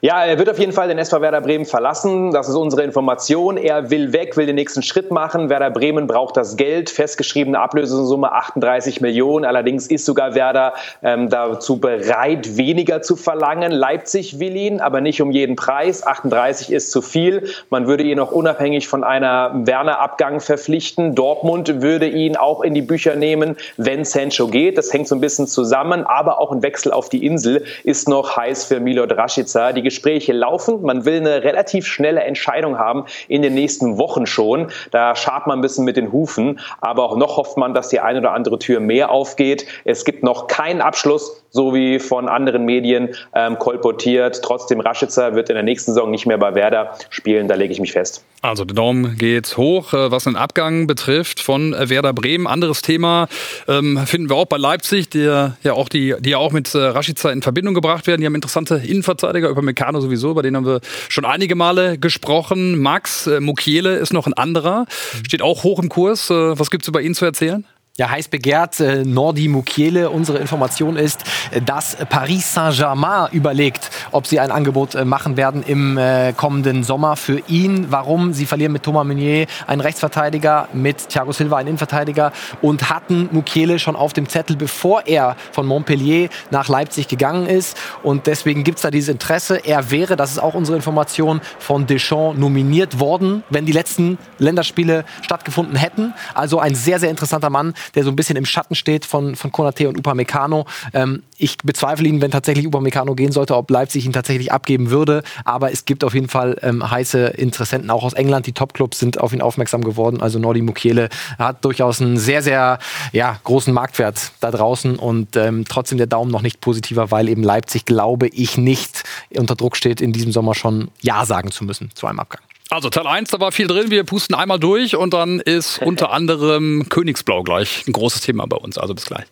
Ja, 0.00 0.24
er 0.24 0.38
wird 0.38 0.48
auf 0.48 0.60
jeden 0.60 0.70
Fall 0.70 0.86
den 0.86 0.98
SV 0.98 1.20
Werder 1.20 1.40
Bremen 1.40 1.64
verlassen. 1.64 2.30
Das 2.30 2.48
ist 2.48 2.54
unsere 2.54 2.84
Information. 2.84 3.56
Er 3.56 3.90
will 3.90 4.12
weg, 4.12 4.36
will 4.36 4.46
den 4.46 4.54
nächsten 4.54 4.82
Schritt 4.82 5.10
machen. 5.10 5.50
Werder 5.50 5.70
Bremen 5.70 6.06
braucht 6.06 6.36
das 6.36 6.56
Geld. 6.56 6.88
Festgeschriebene 6.88 7.58
Ablösesumme 7.58 8.30
38 8.30 9.00
Millionen. 9.00 9.44
Allerdings 9.44 9.88
ist 9.88 10.04
sogar 10.04 10.36
Werder 10.36 10.74
ähm, 11.02 11.28
dazu 11.30 11.80
bereit, 11.80 12.56
weniger 12.56 13.02
zu 13.02 13.16
verlangen. 13.16 13.72
Leipzig 13.72 14.38
will 14.38 14.54
ihn, 14.54 14.80
aber 14.80 15.00
nicht 15.00 15.20
um 15.20 15.32
jeden 15.32 15.56
Preis. 15.56 16.06
38 16.06 16.70
ist 16.70 16.92
zu 16.92 17.02
viel. 17.02 17.48
Man 17.68 17.88
würde 17.88 18.04
ihn 18.04 18.20
auch 18.20 18.30
unabhängig 18.30 18.86
von 18.86 19.02
einer 19.02 19.50
Werner-Abgang 19.52 20.38
verpflichten. 20.38 21.16
Dortmund 21.16 21.82
würde 21.82 22.06
ihn 22.08 22.36
auch 22.36 22.60
in 22.60 22.72
die 22.72 22.82
Bücher 22.82 23.16
nehmen, 23.16 23.56
wenn 23.76 24.04
Sancho 24.04 24.46
geht. 24.46 24.78
Das 24.78 24.92
hängt 24.92 25.08
so 25.08 25.16
ein 25.16 25.20
bisschen 25.20 25.48
zusammen. 25.48 26.04
Aber 26.04 26.40
auch 26.40 26.52
ein 26.52 26.62
Wechsel 26.62 26.92
auf 26.92 27.08
die 27.08 27.26
Insel 27.26 27.64
ist 27.82 28.08
noch 28.08 28.36
heiß 28.36 28.66
für 28.66 28.78
Milot 28.78 29.16
Rashica. 29.16 29.72
Die 29.72 29.87
Gespräche 29.88 30.32
laufen. 30.32 30.82
Man 30.82 31.04
will 31.06 31.16
eine 31.16 31.42
relativ 31.42 31.86
schnelle 31.86 32.22
Entscheidung 32.22 32.78
haben 32.78 33.04
in 33.26 33.40
den 33.40 33.54
nächsten 33.54 33.96
Wochen 33.96 34.26
schon. 34.26 34.68
Da 34.90 35.16
scharrt 35.16 35.46
man 35.46 35.58
ein 35.58 35.62
bisschen 35.62 35.84
mit 35.86 35.96
den 35.96 36.12
Hufen. 36.12 36.60
Aber 36.80 37.04
auch 37.04 37.16
noch 37.16 37.38
hofft 37.38 37.56
man, 37.56 37.72
dass 37.72 37.88
die 37.88 38.00
eine 38.00 38.18
oder 38.18 38.32
andere 38.32 38.58
Tür 38.58 38.80
mehr 38.80 39.10
aufgeht. 39.10 39.66
Es 39.84 40.04
gibt 40.04 40.22
noch 40.22 40.46
keinen 40.46 40.82
Abschluss, 40.82 41.42
so 41.50 41.74
wie 41.74 41.98
von 41.98 42.28
anderen 42.28 42.64
Medien 42.64 43.14
ähm, 43.34 43.58
kolportiert. 43.58 44.42
Trotzdem, 44.42 44.80
Raschitzer 44.80 45.34
wird 45.34 45.48
in 45.48 45.54
der 45.54 45.64
nächsten 45.64 45.92
Saison 45.92 46.10
nicht 46.10 46.26
mehr 46.26 46.38
bei 46.38 46.54
Werder 46.54 46.92
spielen. 47.08 47.48
Da 47.48 47.54
lege 47.54 47.72
ich 47.72 47.80
mich 47.80 47.92
fest. 47.92 48.24
Also 48.42 48.64
der 48.64 48.76
Daumen 48.76 49.16
geht 49.16 49.56
hoch, 49.56 49.94
äh, 49.94 50.10
was 50.10 50.24
den 50.24 50.36
Abgang 50.36 50.86
betrifft 50.86 51.40
von 51.40 51.72
äh, 51.72 51.88
Werder 51.88 52.12
Bremen. 52.12 52.46
Anderes 52.46 52.82
Thema 52.82 53.28
ähm, 53.66 53.98
finden 54.06 54.28
wir 54.28 54.36
auch 54.36 54.46
bei 54.46 54.58
Leipzig, 54.58 55.08
die 55.10 55.24
ja 55.24 55.72
auch, 55.72 55.88
die, 55.88 56.14
die 56.20 56.36
auch 56.36 56.52
mit 56.52 56.74
äh, 56.74 56.78
Rashica 56.78 57.30
in 57.30 57.42
Verbindung 57.42 57.74
gebracht 57.74 58.06
werden. 58.06 58.20
Die 58.20 58.26
haben 58.26 58.34
interessante 58.34 58.76
Innenverteidiger 58.76 59.48
über 59.48 59.62
Meccano 59.78 60.00
sowieso, 60.00 60.32
über 60.32 60.42
den 60.42 60.56
haben 60.56 60.66
wir 60.66 60.80
schon 61.08 61.24
einige 61.24 61.54
Male 61.54 61.98
gesprochen. 61.98 62.80
Max 62.80 63.28
äh, 63.28 63.38
Mukiele 63.38 63.96
ist 63.96 64.12
noch 64.12 64.26
ein 64.26 64.34
anderer, 64.34 64.86
steht 65.24 65.40
auch 65.40 65.62
hoch 65.62 65.78
im 65.80 65.88
Kurs. 65.88 66.30
Äh, 66.30 66.58
was 66.58 66.70
gibt 66.70 66.82
es 66.82 66.88
über 66.88 67.00
ihn 67.00 67.14
zu 67.14 67.24
erzählen? 67.24 67.64
Ja, 68.00 68.10
heiß 68.10 68.28
begehrt, 68.28 68.78
äh, 68.78 69.02
Nordi 69.04 69.48
Mukiele. 69.48 70.10
Unsere 70.10 70.38
Information 70.38 70.96
ist, 70.96 71.24
äh, 71.50 71.60
dass 71.60 71.96
Paris 72.08 72.54
Saint-Germain 72.54 73.28
überlegt, 73.32 73.90
ob 74.12 74.28
sie 74.28 74.38
ein 74.38 74.52
Angebot 74.52 74.94
äh, 74.94 75.04
machen 75.04 75.36
werden 75.36 75.64
im 75.64 75.98
äh, 75.98 76.32
kommenden 76.32 76.84
Sommer 76.84 77.16
für 77.16 77.42
ihn. 77.48 77.86
Warum? 77.90 78.32
Sie 78.34 78.46
verlieren 78.46 78.70
mit 78.70 78.84
Thomas 78.84 79.04
Meunier 79.04 79.48
einen 79.66 79.80
Rechtsverteidiger, 79.80 80.68
mit 80.74 81.08
Thiago 81.08 81.32
Silva 81.32 81.56
einen 81.56 81.70
Innenverteidiger 81.70 82.30
und 82.62 82.88
hatten 82.88 83.30
Mukiele 83.32 83.80
schon 83.80 83.96
auf 83.96 84.12
dem 84.12 84.28
Zettel, 84.28 84.54
bevor 84.54 85.04
er 85.06 85.34
von 85.50 85.66
Montpellier 85.66 86.28
nach 86.52 86.68
Leipzig 86.68 87.08
gegangen 87.08 87.48
ist. 87.48 87.76
Und 88.04 88.28
deswegen 88.28 88.62
gibt's 88.62 88.82
da 88.82 88.92
dieses 88.92 89.08
Interesse. 89.08 89.56
Er 89.64 89.90
wäre, 89.90 90.14
das 90.14 90.30
ist 90.30 90.38
auch 90.38 90.54
unsere 90.54 90.76
Information, 90.76 91.40
von 91.58 91.88
Deschamps 91.88 92.38
nominiert 92.38 93.00
worden, 93.00 93.42
wenn 93.50 93.66
die 93.66 93.72
letzten 93.72 94.18
Länderspiele 94.38 95.04
stattgefunden 95.22 95.74
hätten. 95.74 96.14
Also 96.34 96.60
ein 96.60 96.76
sehr, 96.76 97.00
sehr 97.00 97.10
interessanter 97.10 97.50
Mann 97.50 97.74
der 97.94 98.04
so 98.04 98.10
ein 98.10 98.16
bisschen 98.16 98.36
im 98.36 98.46
Schatten 98.46 98.74
steht 98.74 99.04
von, 99.04 99.36
von 99.36 99.52
Konate 99.52 99.88
und 99.88 99.98
Upamecano. 99.98 100.66
Ähm, 100.92 101.22
ich 101.36 101.56
bezweifle 101.58 102.08
ihn, 102.08 102.20
wenn 102.20 102.30
tatsächlich 102.30 102.66
Upamecano 102.66 103.14
gehen 103.14 103.32
sollte, 103.32 103.56
ob 103.56 103.70
Leipzig 103.70 104.04
ihn 104.04 104.12
tatsächlich 104.12 104.52
abgeben 104.52 104.90
würde. 104.90 105.22
Aber 105.44 105.72
es 105.72 105.84
gibt 105.84 106.04
auf 106.04 106.14
jeden 106.14 106.28
Fall 106.28 106.58
ähm, 106.62 106.88
heiße 106.88 107.26
Interessenten 107.28 107.90
auch 107.90 108.04
aus 108.04 108.12
England. 108.12 108.46
Die 108.46 108.52
Topclubs 108.52 108.98
sind 108.98 109.20
auf 109.20 109.32
ihn 109.32 109.42
aufmerksam 109.42 109.82
geworden. 109.82 110.20
Also 110.20 110.38
Nordi 110.38 110.62
Mukiele 110.62 111.08
hat 111.38 111.64
durchaus 111.64 112.00
einen 112.00 112.16
sehr, 112.16 112.42
sehr 112.42 112.78
ja, 113.12 113.38
großen 113.44 113.72
Marktwert 113.72 114.32
da 114.40 114.50
draußen 114.50 114.96
und 114.96 115.36
ähm, 115.36 115.64
trotzdem 115.68 115.98
der 115.98 116.06
Daumen 116.06 116.30
noch 116.30 116.42
nicht 116.42 116.60
positiver, 116.60 117.10
weil 117.10 117.28
eben 117.28 117.42
Leipzig, 117.42 117.84
glaube 117.84 118.28
ich, 118.28 118.58
nicht 118.58 119.04
unter 119.36 119.54
Druck 119.54 119.76
steht, 119.76 120.00
in 120.00 120.12
diesem 120.12 120.32
Sommer 120.32 120.54
schon 120.54 120.90
Ja 121.00 121.24
sagen 121.24 121.50
zu 121.50 121.64
müssen 121.64 121.90
zu 121.94 122.06
einem 122.06 122.20
Abgang. 122.20 122.47
Also 122.70 122.90
Teil 122.90 123.06
1, 123.06 123.30
da 123.30 123.40
war 123.40 123.50
viel 123.50 123.66
drin, 123.66 123.90
wir 123.90 124.04
pusten 124.04 124.34
einmal 124.34 124.58
durch 124.58 124.94
und 124.94 125.14
dann 125.14 125.40
ist 125.40 125.78
unter 125.84 126.10
anderem 126.12 126.88
Königsblau 126.88 127.42
gleich 127.42 127.86
ein 127.86 127.92
großes 127.92 128.20
Thema 128.20 128.46
bei 128.46 128.56
uns. 128.56 128.76
Also 128.76 128.94
bis 128.94 129.06
gleich. 129.06 129.24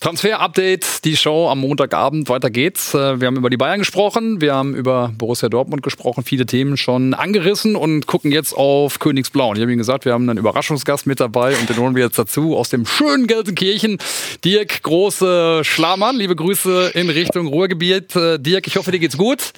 Transfer-Update, 0.00 1.04
die 1.04 1.16
Show 1.16 1.48
am 1.48 1.60
Montagabend. 1.60 2.28
Weiter 2.28 2.50
geht's. 2.50 2.94
Äh, 2.94 3.20
wir 3.20 3.26
haben 3.26 3.36
über 3.36 3.50
die 3.50 3.56
Bayern 3.56 3.80
gesprochen, 3.80 4.40
wir 4.40 4.54
haben 4.54 4.74
über 4.74 5.12
Borussia 5.16 5.48
Dortmund 5.48 5.82
gesprochen, 5.82 6.24
viele 6.24 6.46
Themen 6.46 6.76
schon 6.76 7.14
angerissen 7.14 7.76
und 7.76 8.06
gucken 8.06 8.30
jetzt 8.30 8.52
auf 8.52 8.98
Königsblau. 8.98 9.50
Und 9.50 9.56
ich 9.56 9.62
habe 9.62 9.72
Ihnen 9.72 9.78
gesagt, 9.78 10.04
wir 10.04 10.12
haben 10.12 10.28
einen 10.28 10.38
Überraschungsgast 10.38 11.06
mit 11.06 11.20
dabei 11.20 11.56
und 11.56 11.68
den 11.68 11.76
holen 11.78 11.96
wir 11.96 12.04
jetzt 12.04 12.18
dazu 12.18 12.56
aus 12.56 12.68
dem 12.68 12.86
schönen 12.86 13.26
Gelsenkirchen. 13.26 13.98
Dirk 14.44 14.82
Große 14.82 15.62
Schlamann, 15.64 16.16
liebe 16.16 16.36
Grüße 16.36 16.92
in 16.94 17.10
Richtung 17.10 17.48
Ruhrgebiet. 17.48 18.14
Äh, 18.14 18.38
Dirk, 18.38 18.66
ich 18.66 18.76
hoffe, 18.76 18.92
dir 18.92 19.00
geht's 19.00 19.18
gut. 19.18 19.52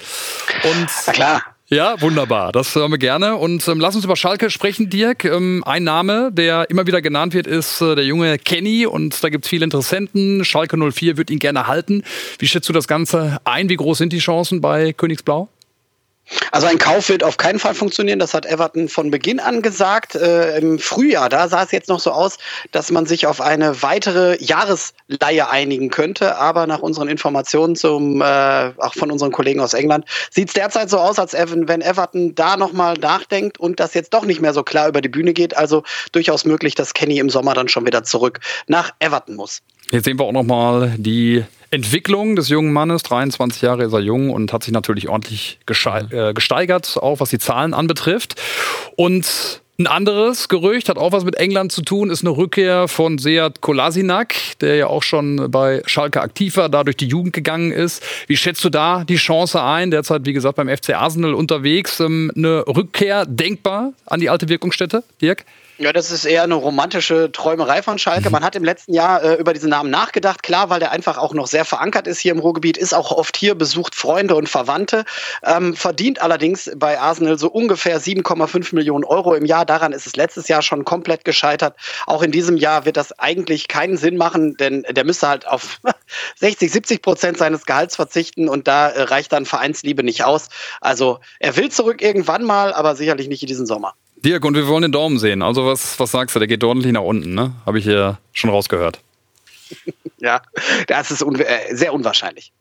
Und 0.63 0.87
Na 1.05 1.13
klar. 1.13 1.50
Ja, 1.73 2.01
wunderbar. 2.01 2.51
Das 2.51 2.75
hören 2.75 2.91
wir 2.91 2.97
gerne. 2.97 3.37
Und 3.37 3.65
ähm, 3.69 3.79
lass 3.79 3.95
uns 3.95 4.03
über 4.03 4.17
Schalke 4.17 4.49
sprechen, 4.49 4.89
Dirk. 4.89 5.23
Ähm, 5.23 5.63
ein 5.65 5.85
Name, 5.85 6.29
der 6.33 6.69
immer 6.69 6.85
wieder 6.85 7.01
genannt 7.01 7.33
wird, 7.33 7.47
ist 7.47 7.79
äh, 7.79 7.95
der 7.95 8.03
junge 8.03 8.37
Kenny. 8.37 8.85
Und 8.85 9.23
da 9.23 9.29
gibt 9.29 9.45
es 9.45 9.49
viele 9.49 9.63
Interessenten. 9.63 10.43
Schalke 10.43 10.75
04 10.75 11.15
wird 11.15 11.29
ihn 11.29 11.39
gerne 11.39 11.67
halten. 11.67 12.03
Wie 12.39 12.47
schätzt 12.47 12.67
du 12.67 12.73
das 12.73 12.89
Ganze 12.89 13.37
ein? 13.45 13.69
Wie 13.69 13.77
groß 13.77 13.99
sind 13.99 14.11
die 14.11 14.19
Chancen 14.19 14.59
bei 14.59 14.91
Königsblau? 14.91 15.47
Also 16.51 16.67
ein 16.67 16.77
Kauf 16.77 17.09
wird 17.09 17.23
auf 17.23 17.37
keinen 17.37 17.59
Fall 17.59 17.73
funktionieren. 17.73 18.19
Das 18.19 18.33
hat 18.33 18.45
Everton 18.45 18.89
von 18.89 19.11
Beginn 19.11 19.39
an 19.39 19.61
gesagt. 19.61 20.15
Äh, 20.15 20.57
Im 20.57 20.79
Frühjahr, 20.79 21.29
da 21.29 21.47
sah 21.47 21.63
es 21.63 21.71
jetzt 21.71 21.89
noch 21.89 21.99
so 21.99 22.11
aus, 22.11 22.37
dass 22.71 22.91
man 22.91 23.05
sich 23.05 23.27
auf 23.27 23.41
eine 23.41 23.81
weitere 23.81 24.37
Jahresleihe 24.43 25.49
einigen 25.49 25.89
könnte. 25.89 26.37
Aber 26.37 26.67
nach 26.67 26.79
unseren 26.79 27.07
Informationen 27.07 27.75
zum, 27.75 28.21
äh, 28.21 28.71
auch 28.77 28.93
von 28.93 29.11
unseren 29.11 29.31
Kollegen 29.31 29.59
aus 29.59 29.73
England, 29.73 30.05
sieht 30.29 30.49
es 30.49 30.53
derzeit 30.53 30.89
so 30.89 30.97
aus, 30.97 31.19
als 31.19 31.33
wenn 31.33 31.81
Everton 31.81 32.35
da 32.35 32.57
nochmal 32.57 32.95
nachdenkt 32.95 33.59
und 33.59 33.79
das 33.79 33.93
jetzt 33.93 34.13
doch 34.13 34.25
nicht 34.25 34.41
mehr 34.41 34.53
so 34.53 34.63
klar 34.63 34.87
über 34.87 35.01
die 35.01 35.09
Bühne 35.09 35.33
geht. 35.33 35.55
Also 35.55 35.83
durchaus 36.11 36.45
möglich, 36.45 36.75
dass 36.75 36.93
Kenny 36.93 37.19
im 37.19 37.29
Sommer 37.29 37.53
dann 37.53 37.67
schon 37.67 37.85
wieder 37.85 38.03
zurück 38.03 38.39
nach 38.67 38.91
Everton 38.99 39.35
muss. 39.35 39.61
Jetzt 39.91 40.05
sehen 40.05 40.17
wir 40.17 40.23
auch 40.23 40.31
nochmal 40.31 40.95
die 40.97 41.43
Entwicklung 41.69 42.37
des 42.37 42.47
jungen 42.47 42.71
Mannes. 42.71 43.03
23 43.03 43.61
Jahre 43.61 43.83
ist 43.83 43.91
er 43.91 43.99
jung 43.99 44.29
und 44.29 44.53
hat 44.53 44.63
sich 44.63 44.71
natürlich 44.71 45.09
ordentlich 45.09 45.59
äh, 45.67 46.33
gesteigert, 46.33 46.97
auch 46.97 47.19
was 47.19 47.29
die 47.29 47.39
Zahlen 47.39 47.73
anbetrifft. 47.73 48.41
Und 48.95 49.61
ein 49.77 49.87
anderes 49.87 50.47
Gerücht 50.47 50.87
hat 50.87 50.97
auch 50.97 51.11
was 51.11 51.25
mit 51.25 51.35
England 51.35 51.73
zu 51.73 51.81
tun, 51.81 52.09
ist 52.09 52.23
eine 52.23 52.37
Rückkehr 52.37 52.87
von 52.87 53.17
Seat 53.17 53.59
Kolasinac, 53.59 54.35
der 54.61 54.75
ja 54.75 54.87
auch 54.87 55.03
schon 55.03 55.51
bei 55.51 55.81
Schalke 55.87 56.21
aktiv 56.21 56.55
war, 56.55 56.69
da 56.69 56.85
durch 56.85 56.97
die 56.97 57.07
Jugend 57.07 57.33
gegangen 57.33 57.71
ist. 57.71 58.01
Wie 58.27 58.37
schätzt 58.37 58.63
du 58.63 58.69
da 58.69 59.03
die 59.03 59.15
Chance 59.15 59.61
ein? 59.61 59.91
Derzeit, 59.91 60.25
wie 60.25 60.33
gesagt, 60.33 60.55
beim 60.55 60.69
FC 60.69 60.95
Arsenal 60.95 61.33
unterwegs. 61.33 61.99
Ähm, 61.99 62.31
eine 62.33 62.65
Rückkehr 62.65 63.25
denkbar 63.25 63.91
an 64.05 64.21
die 64.21 64.29
alte 64.29 64.47
Wirkungsstätte, 64.47 65.03
Dirk? 65.21 65.43
Ja, 65.81 65.91
das 65.91 66.11
ist 66.11 66.25
eher 66.25 66.43
eine 66.43 66.53
romantische 66.53 67.31
Träumerei 67.31 67.81
von 67.81 67.97
Schalke. 67.97 68.29
Man 68.29 68.43
hat 68.43 68.55
im 68.55 68.63
letzten 68.63 68.93
Jahr 68.93 69.23
äh, 69.23 69.33
über 69.37 69.51
diesen 69.51 69.71
Namen 69.71 69.89
nachgedacht, 69.89 70.43
klar, 70.43 70.69
weil 70.69 70.79
der 70.79 70.91
einfach 70.91 71.17
auch 71.17 71.33
noch 71.33 71.47
sehr 71.47 71.65
verankert 71.65 72.05
ist 72.05 72.19
hier 72.19 72.33
im 72.33 72.37
Ruhrgebiet, 72.37 72.77
ist 72.77 72.93
auch 72.93 73.11
oft 73.11 73.35
hier, 73.35 73.55
besucht 73.55 73.95
Freunde 73.95 74.35
und 74.35 74.47
Verwandte, 74.47 75.05
ähm, 75.43 75.75
verdient 75.75 76.21
allerdings 76.21 76.69
bei 76.75 76.99
Arsenal 76.99 77.39
so 77.39 77.49
ungefähr 77.49 77.99
7,5 77.99 78.75
Millionen 78.75 79.03
Euro 79.03 79.33
im 79.33 79.43
Jahr. 79.43 79.65
Daran 79.65 79.91
ist 79.91 80.05
es 80.05 80.15
letztes 80.15 80.47
Jahr 80.49 80.61
schon 80.61 80.85
komplett 80.85 81.25
gescheitert. 81.25 81.75
Auch 82.05 82.21
in 82.21 82.31
diesem 82.31 82.57
Jahr 82.57 82.85
wird 82.85 82.95
das 82.95 83.17
eigentlich 83.17 83.67
keinen 83.67 83.97
Sinn 83.97 84.17
machen, 84.17 84.57
denn 84.57 84.85
der 84.87 85.03
müsste 85.03 85.29
halt 85.29 85.47
auf 85.47 85.79
60, 86.35 86.71
70 86.71 87.01
Prozent 87.01 87.39
seines 87.39 87.65
Gehalts 87.65 87.95
verzichten 87.95 88.49
und 88.49 88.67
da 88.67 88.89
äh, 88.89 89.01
reicht 89.01 89.31
dann 89.31 89.47
Vereinsliebe 89.47 90.03
nicht 90.03 90.25
aus. 90.25 90.49
Also 90.79 91.17
er 91.39 91.55
will 91.55 91.71
zurück 91.71 92.03
irgendwann 92.03 92.43
mal, 92.43 92.71
aber 92.71 92.95
sicherlich 92.95 93.27
nicht 93.27 93.41
in 93.41 93.47
diesem 93.47 93.65
Sommer. 93.65 93.95
Dirk, 94.23 94.45
und 94.45 94.55
wir 94.55 94.67
wollen 94.67 94.83
den 94.83 94.91
Daumen 94.91 95.17
sehen. 95.17 95.41
Also 95.41 95.65
was, 95.65 95.99
was 95.99 96.11
sagst 96.11 96.35
du? 96.35 96.39
Der 96.39 96.47
geht 96.47 96.63
ordentlich 96.63 96.93
nach 96.93 97.01
unten, 97.01 97.33
ne? 97.33 97.53
Habe 97.65 97.79
ich 97.79 97.85
hier 97.85 98.19
schon 98.33 98.49
rausgehört. 98.49 98.99
ja, 100.17 100.41
das 100.87 101.11
ist 101.11 101.23
un 101.23 101.39
äh, 101.39 101.75
sehr 101.75 101.93
unwahrscheinlich. 101.93 102.51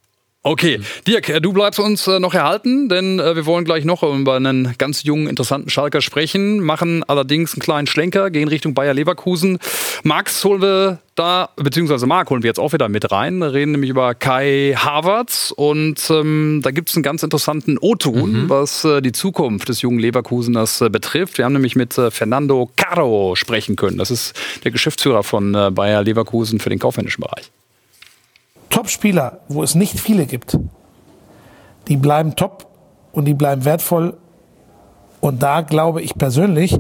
Okay, 0.43 0.81
Dirk, 1.07 1.29
äh, 1.29 1.39
du 1.39 1.53
bleibst 1.53 1.79
uns 1.79 2.07
äh, 2.07 2.19
noch 2.19 2.33
erhalten, 2.33 2.89
denn 2.89 3.19
äh, 3.19 3.37
wir 3.37 3.45
wollen 3.45 3.67
gleich 3.67 3.85
noch 3.85 4.03
über 4.03 4.37
einen 4.37 4.75
ganz 4.79 5.03
jungen, 5.03 5.27
interessanten 5.27 5.69
Schalker 5.69 6.01
sprechen, 6.01 6.61
machen 6.61 7.05
allerdings 7.07 7.53
einen 7.53 7.61
kleinen 7.61 7.87
Schlenker, 7.87 8.31
gehen 8.31 8.49
Richtung 8.49 8.73
Bayer 8.73 8.95
Leverkusen. 8.95 9.59
Max 10.03 10.43
holen 10.43 10.63
wir 10.63 10.99
da, 11.15 11.51
beziehungsweise 11.57 12.07
Marc 12.07 12.31
holen 12.31 12.43
wir 12.43 12.49
jetzt 12.49 12.59
auch 12.59 12.73
wieder 12.73 12.89
mit 12.89 13.13
rein, 13.13 13.43
reden 13.43 13.73
nämlich 13.73 13.91
über 13.91 14.15
Kai 14.15 14.73
Havertz 14.79 15.53
und 15.55 16.09
ähm, 16.09 16.61
da 16.63 16.71
gibt 16.71 16.89
es 16.89 16.97
einen 16.97 17.03
ganz 17.03 17.23
interessanten 17.23 17.77
O-Ton, 17.79 18.45
mhm. 18.45 18.49
was 18.49 18.83
äh, 18.87 19.03
die 19.03 19.13
Zukunft 19.13 19.69
des 19.69 19.83
jungen 19.83 19.99
Leverkuseners 19.99 20.81
äh, 20.81 20.89
betrifft. 20.89 21.37
Wir 21.37 21.45
haben 21.45 21.53
nämlich 21.53 21.77
mit 21.77 21.99
äh, 21.99 22.11
Fernando 22.11 22.71
Caro 22.77 23.37
sprechen 23.37 23.77
können. 23.77 23.99
Das 23.99 24.11
ist 24.11 24.33
der 24.65 24.71
Geschäftsführer 24.71 25.23
von 25.23 25.53
Bayer 25.53 26.03
Leverkusen 26.03 26.61
für 26.61 26.71
den 26.71 26.79
kaufmännischen 26.79 27.21
Bereich. 27.21 27.51
Top-Spieler, 28.71 29.41
wo 29.49 29.63
es 29.63 29.75
nicht 29.75 30.01
viele 30.01 30.27
gibt, 30.27 30.59
die 31.89 31.97
bleiben 31.97 32.37
top 32.37 32.67
und 33.13 33.27
die 33.27 33.35
bleiben 33.35 33.65
wertvoll. 33.65 34.17
Und 35.21 35.43
da 35.43 35.61
glaube 35.61 36.01
ich 36.01 36.15
persönlich, 36.15 36.79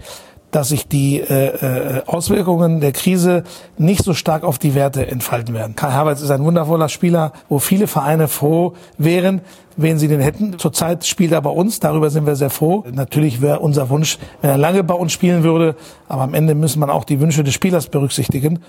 dass 0.50 0.70
sich 0.70 0.88
die 0.88 1.20
äh, 1.20 1.98
äh, 1.98 2.02
Auswirkungen 2.06 2.80
der 2.80 2.92
Krise 2.92 3.44
nicht 3.78 4.04
so 4.04 4.14
stark 4.14 4.42
auf 4.42 4.58
die 4.58 4.74
Werte 4.74 5.06
entfalten 5.06 5.54
werden. 5.54 5.76
Kai 5.76 5.92
Havertz 5.92 6.20
ist 6.22 6.30
ein 6.30 6.44
wundervoller 6.44 6.88
Spieler, 6.88 7.32
wo 7.48 7.58
viele 7.58 7.86
Vereine 7.86 8.28
froh 8.28 8.74
wären, 8.98 9.42
wenn 9.76 9.98
sie 9.98 10.08
den 10.08 10.20
hätten. 10.20 10.58
Zurzeit 10.58 11.06
spielt 11.06 11.32
er 11.32 11.42
bei 11.42 11.50
uns, 11.50 11.80
darüber 11.80 12.10
sind 12.10 12.26
wir 12.26 12.36
sehr 12.36 12.50
froh. 12.50 12.84
Natürlich 12.92 13.40
wäre 13.40 13.60
unser 13.60 13.90
Wunsch, 13.90 14.18
wenn 14.40 14.50
er 14.50 14.58
lange 14.58 14.82
bei 14.82 14.94
uns 14.94 15.12
spielen 15.12 15.44
würde, 15.44 15.76
aber 16.08 16.22
am 16.22 16.34
Ende 16.34 16.54
müssen 16.54 16.80
man 16.80 16.90
auch 16.90 17.04
die 17.04 17.20
Wünsche 17.20 17.44
des 17.44 17.54
Spielers 17.54 17.86
berücksichtigen. 17.86 18.60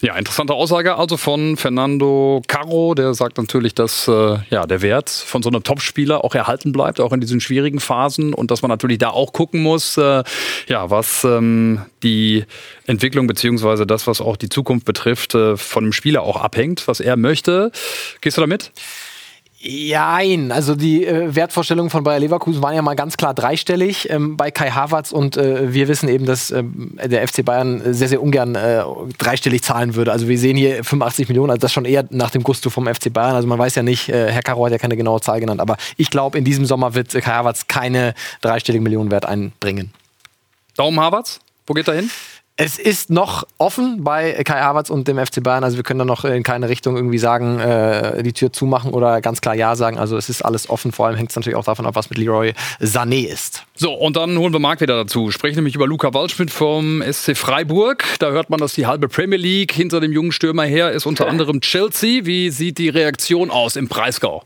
Ja, 0.00 0.16
interessante 0.16 0.54
Aussage 0.54 0.94
also 0.94 1.16
von 1.16 1.56
Fernando 1.56 2.40
Caro, 2.46 2.94
der 2.94 3.14
sagt 3.14 3.36
natürlich, 3.36 3.74
dass 3.74 4.06
äh, 4.06 4.36
ja, 4.48 4.64
der 4.64 4.80
Wert 4.80 5.10
von 5.10 5.42
so 5.42 5.48
einem 5.48 5.64
Topspieler 5.64 6.24
auch 6.24 6.36
erhalten 6.36 6.70
bleibt, 6.70 7.00
auch 7.00 7.12
in 7.12 7.20
diesen 7.20 7.40
schwierigen 7.40 7.80
Phasen 7.80 8.32
und 8.32 8.52
dass 8.52 8.62
man 8.62 8.68
natürlich 8.68 8.98
da 8.98 9.10
auch 9.10 9.32
gucken 9.32 9.60
muss, 9.60 9.96
äh, 9.96 10.22
ja, 10.68 10.90
was 10.90 11.24
ähm, 11.24 11.84
die 12.04 12.44
Entwicklung 12.86 13.26
beziehungsweise 13.26 13.88
das, 13.88 14.06
was 14.06 14.20
auch 14.20 14.36
die 14.36 14.48
Zukunft 14.48 14.86
betrifft, 14.86 15.34
äh, 15.34 15.56
von 15.56 15.82
dem 15.82 15.92
Spieler 15.92 16.22
auch 16.22 16.36
abhängt, 16.36 16.86
was 16.86 17.00
er 17.00 17.16
möchte. 17.16 17.72
Gehst 18.20 18.36
du 18.36 18.40
damit? 18.40 18.70
Jein, 19.60 20.52
also 20.52 20.76
die 20.76 21.04
äh, 21.04 21.34
Wertvorstellungen 21.34 21.90
von 21.90 22.04
Bayer 22.04 22.20
Leverkusen 22.20 22.62
waren 22.62 22.76
ja 22.76 22.82
mal 22.82 22.94
ganz 22.94 23.16
klar 23.16 23.34
dreistellig 23.34 24.08
ähm, 24.08 24.36
bei 24.36 24.52
Kai 24.52 24.70
Havertz 24.70 25.10
und 25.10 25.36
äh, 25.36 25.72
wir 25.74 25.88
wissen 25.88 26.08
eben, 26.08 26.26
dass 26.26 26.52
ähm, 26.52 26.96
der 27.02 27.26
FC 27.26 27.44
Bayern 27.44 27.82
sehr, 27.92 28.06
sehr 28.06 28.22
ungern 28.22 28.54
äh, 28.54 28.84
dreistellig 29.18 29.64
zahlen 29.64 29.96
würde. 29.96 30.12
Also 30.12 30.28
wir 30.28 30.38
sehen 30.38 30.56
hier 30.56 30.84
85 30.84 31.28
Millionen, 31.28 31.50
also 31.50 31.60
das 31.60 31.72
schon 31.72 31.86
eher 31.86 32.04
nach 32.10 32.30
dem 32.30 32.44
Gusto 32.44 32.70
vom 32.70 32.86
FC 32.86 33.12
Bayern. 33.12 33.34
Also 33.34 33.48
man 33.48 33.58
weiß 33.58 33.74
ja 33.74 33.82
nicht, 33.82 34.08
äh, 34.10 34.30
Herr 34.30 34.42
Caro 34.42 34.64
hat 34.64 34.70
ja 34.70 34.78
keine 34.78 34.96
genaue 34.96 35.20
Zahl 35.20 35.40
genannt, 35.40 35.60
aber 35.60 35.76
ich 35.96 36.10
glaube, 36.10 36.38
in 36.38 36.44
diesem 36.44 36.64
Sommer 36.64 36.94
wird 36.94 37.10
Kai 37.10 37.20
Havertz 37.22 37.66
keine 37.66 38.14
dreistelligen 38.40 38.84
Millionen 38.84 39.10
Wert 39.10 39.26
einbringen. 39.26 39.92
Daumen 40.76 41.00
Havertz, 41.00 41.40
wo 41.66 41.74
geht 41.74 41.88
er 41.88 41.94
hin? 41.94 42.10
Es 42.60 42.76
ist 42.76 43.08
noch 43.08 43.46
offen 43.58 44.02
bei 44.02 44.32
Kai 44.42 44.58
Havertz 44.60 44.90
und 44.90 45.06
dem 45.06 45.16
FC 45.16 45.44
Bayern. 45.44 45.62
Also 45.62 45.76
wir 45.76 45.84
können 45.84 46.00
da 46.00 46.04
noch 46.04 46.24
in 46.24 46.42
keine 46.42 46.68
Richtung 46.68 46.96
irgendwie 46.96 47.18
sagen, 47.18 47.60
äh, 47.60 48.20
die 48.24 48.32
Tür 48.32 48.52
zumachen 48.52 48.92
oder 48.92 49.20
ganz 49.20 49.40
klar 49.40 49.54
Ja 49.54 49.76
sagen. 49.76 49.96
Also 49.96 50.16
es 50.16 50.28
ist 50.28 50.44
alles 50.44 50.68
offen. 50.68 50.90
Vor 50.90 51.06
allem 51.06 51.14
hängt 51.14 51.30
es 51.30 51.36
natürlich 51.36 51.56
auch 51.56 51.64
davon 51.64 51.86
ab, 51.86 51.94
was 51.94 52.10
mit 52.10 52.18
Leroy 52.18 52.54
Sané 52.80 53.28
ist. 53.28 53.62
So, 53.76 53.94
und 53.94 54.16
dann 54.16 54.36
holen 54.36 54.52
wir 54.52 54.58
Marc 54.58 54.80
wieder 54.80 54.96
dazu. 54.96 55.30
Sprechen 55.30 55.54
nämlich 55.54 55.76
über 55.76 55.86
Luca 55.86 56.12
Waldschmidt 56.12 56.50
vom 56.50 57.00
SC 57.00 57.36
Freiburg. 57.36 58.02
Da 58.18 58.30
hört 58.30 58.50
man, 58.50 58.58
dass 58.58 58.74
die 58.74 58.86
halbe 58.86 59.06
Premier 59.06 59.38
League 59.38 59.70
hinter 59.70 60.00
dem 60.00 60.10
jungen 60.10 60.32
Stürmer 60.32 60.64
her 60.64 60.90
ist, 60.90 61.06
unter 61.06 61.28
anderem 61.28 61.60
Chelsea. 61.60 62.24
Wie 62.24 62.50
sieht 62.50 62.78
die 62.78 62.88
Reaktion 62.88 63.52
aus 63.52 63.76
im 63.76 63.86
Breisgau? 63.86 64.42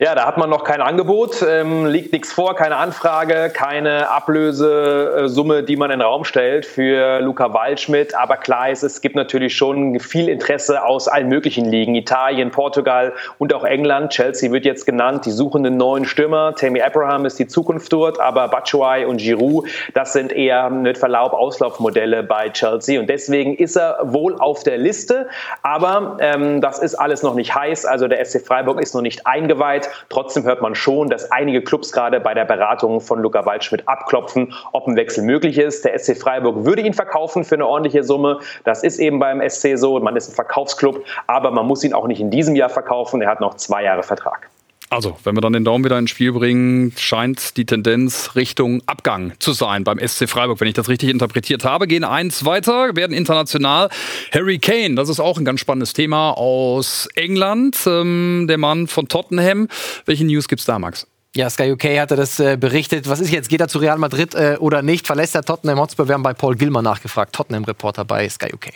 Ja, 0.00 0.14
da 0.14 0.26
hat 0.26 0.38
man 0.38 0.48
noch 0.48 0.62
kein 0.62 0.80
Angebot, 0.80 1.42
ähm, 1.42 1.84
liegt 1.84 2.12
nichts 2.12 2.32
vor, 2.32 2.54
keine 2.54 2.76
Anfrage, 2.76 3.50
keine 3.52 4.08
Ablösesumme, 4.08 5.64
die 5.64 5.74
man 5.74 5.90
in 5.90 5.98
den 5.98 6.06
Raum 6.06 6.22
stellt 6.22 6.66
für 6.66 7.18
Luca 7.18 7.52
Waldschmidt. 7.52 8.14
Aber 8.14 8.36
klar 8.36 8.70
ist, 8.70 8.84
es 8.84 9.00
gibt 9.00 9.16
natürlich 9.16 9.56
schon 9.56 9.98
viel 9.98 10.28
Interesse 10.28 10.84
aus 10.84 11.08
allen 11.08 11.28
möglichen 11.28 11.64
Ligen. 11.64 11.96
Italien, 11.96 12.52
Portugal 12.52 13.12
und 13.38 13.52
auch 13.52 13.64
England. 13.64 14.12
Chelsea 14.12 14.52
wird 14.52 14.64
jetzt 14.64 14.86
genannt, 14.86 15.26
die 15.26 15.32
suchen 15.32 15.66
einen 15.66 15.78
neuen 15.78 16.04
Stürmer. 16.04 16.54
Tammy 16.54 16.80
Abraham 16.80 17.24
ist 17.24 17.40
die 17.40 17.48
Zukunft 17.48 17.92
dort, 17.92 18.20
aber 18.20 18.46
Batshuayi 18.46 19.04
und 19.04 19.16
Giroud, 19.16 19.68
das 19.94 20.12
sind 20.12 20.30
eher 20.30 20.70
mit 20.70 20.96
Verlaub 20.96 21.32
Auslaufmodelle 21.32 22.22
bei 22.22 22.50
Chelsea. 22.50 23.00
Und 23.00 23.08
deswegen 23.08 23.56
ist 23.56 23.74
er 23.74 23.98
wohl 24.04 24.36
auf 24.38 24.62
der 24.62 24.78
Liste. 24.78 25.28
Aber 25.64 26.18
ähm, 26.20 26.60
das 26.60 26.78
ist 26.78 26.94
alles 26.94 27.24
noch 27.24 27.34
nicht 27.34 27.52
heiß. 27.56 27.84
Also 27.84 28.06
der 28.06 28.24
SC 28.24 28.46
Freiburg 28.46 28.80
ist 28.80 28.94
noch 28.94 29.02
nicht 29.02 29.26
eingeweiht. 29.26 29.87
Trotzdem 30.08 30.44
hört 30.44 30.62
man 30.62 30.74
schon, 30.74 31.08
dass 31.08 31.30
einige 31.30 31.62
Clubs 31.62 31.92
gerade 31.92 32.20
bei 32.20 32.34
der 32.34 32.44
Beratung 32.44 33.00
von 33.00 33.20
Luca 33.20 33.44
Waldschmidt 33.46 33.88
abklopfen, 33.88 34.54
ob 34.72 34.86
ein 34.86 34.96
Wechsel 34.96 35.24
möglich 35.24 35.58
ist. 35.58 35.84
Der 35.84 35.98
SC 35.98 36.16
Freiburg 36.16 36.64
würde 36.64 36.82
ihn 36.82 36.94
verkaufen 36.94 37.44
für 37.44 37.54
eine 37.54 37.66
ordentliche 37.66 38.04
Summe. 38.04 38.40
Das 38.64 38.82
ist 38.82 38.98
eben 38.98 39.18
beim 39.18 39.46
SC 39.48 39.76
so. 39.76 39.98
Man 40.00 40.16
ist 40.16 40.30
ein 40.30 40.34
Verkaufsclub, 40.34 41.04
aber 41.26 41.50
man 41.50 41.66
muss 41.66 41.84
ihn 41.84 41.92
auch 41.92 42.06
nicht 42.06 42.20
in 42.20 42.30
diesem 42.30 42.56
Jahr 42.56 42.68
verkaufen. 42.68 43.22
Er 43.22 43.30
hat 43.30 43.40
noch 43.40 43.54
zwei 43.54 43.84
Jahre 43.84 44.02
Vertrag. 44.02 44.48
Also, 44.90 45.18
wenn 45.22 45.36
wir 45.36 45.42
dann 45.42 45.52
den 45.52 45.64
Daumen 45.64 45.84
wieder 45.84 45.98
ins 45.98 46.10
Spiel 46.10 46.32
bringen, 46.32 46.94
scheint 46.96 47.58
die 47.58 47.66
Tendenz 47.66 48.30
Richtung 48.36 48.82
Abgang 48.86 49.34
zu 49.38 49.52
sein 49.52 49.84
beim 49.84 49.98
SC 49.98 50.26
Freiburg, 50.28 50.60
wenn 50.60 50.68
ich 50.68 50.74
das 50.74 50.88
richtig 50.88 51.10
interpretiert 51.10 51.64
habe. 51.64 51.86
Gehen 51.86 52.04
eins 52.04 52.46
weiter, 52.46 52.96
werden 52.96 53.12
international. 53.12 53.90
Harry 54.32 54.58
Kane, 54.58 54.94
das 54.94 55.10
ist 55.10 55.20
auch 55.20 55.36
ein 55.36 55.44
ganz 55.44 55.60
spannendes 55.60 55.92
Thema 55.92 56.30
aus 56.30 57.06
England, 57.16 57.76
ähm, 57.86 58.46
der 58.48 58.56
Mann 58.56 58.86
von 58.86 59.08
Tottenham. 59.08 59.68
Welche 60.06 60.24
News 60.24 60.48
gibt's 60.48 60.64
da, 60.64 60.78
Max? 60.78 61.06
Ja, 61.36 61.50
Sky 61.50 61.72
UK 61.72 61.98
hatte 61.98 62.16
das 62.16 62.40
äh, 62.40 62.56
berichtet. 62.58 63.10
Was 63.10 63.20
ist 63.20 63.30
jetzt? 63.30 63.50
Geht 63.50 63.60
er 63.60 63.68
zu 63.68 63.78
Real 63.78 63.98
Madrid 63.98 64.34
äh, 64.34 64.56
oder 64.58 64.80
nicht? 64.80 65.06
Verlässt 65.06 65.34
er 65.34 65.42
Tottenham 65.42 65.78
Hotspur? 65.78 66.08
Wir 66.08 66.14
haben 66.14 66.22
bei 66.22 66.32
Paul 66.32 66.56
Gilmer 66.56 66.80
nachgefragt, 66.80 67.34
Tottenham-Reporter 67.34 68.06
bei 68.06 68.26
Sky 68.28 68.54
UK. 68.54 68.72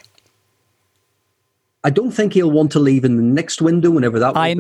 Ein 1.85 1.97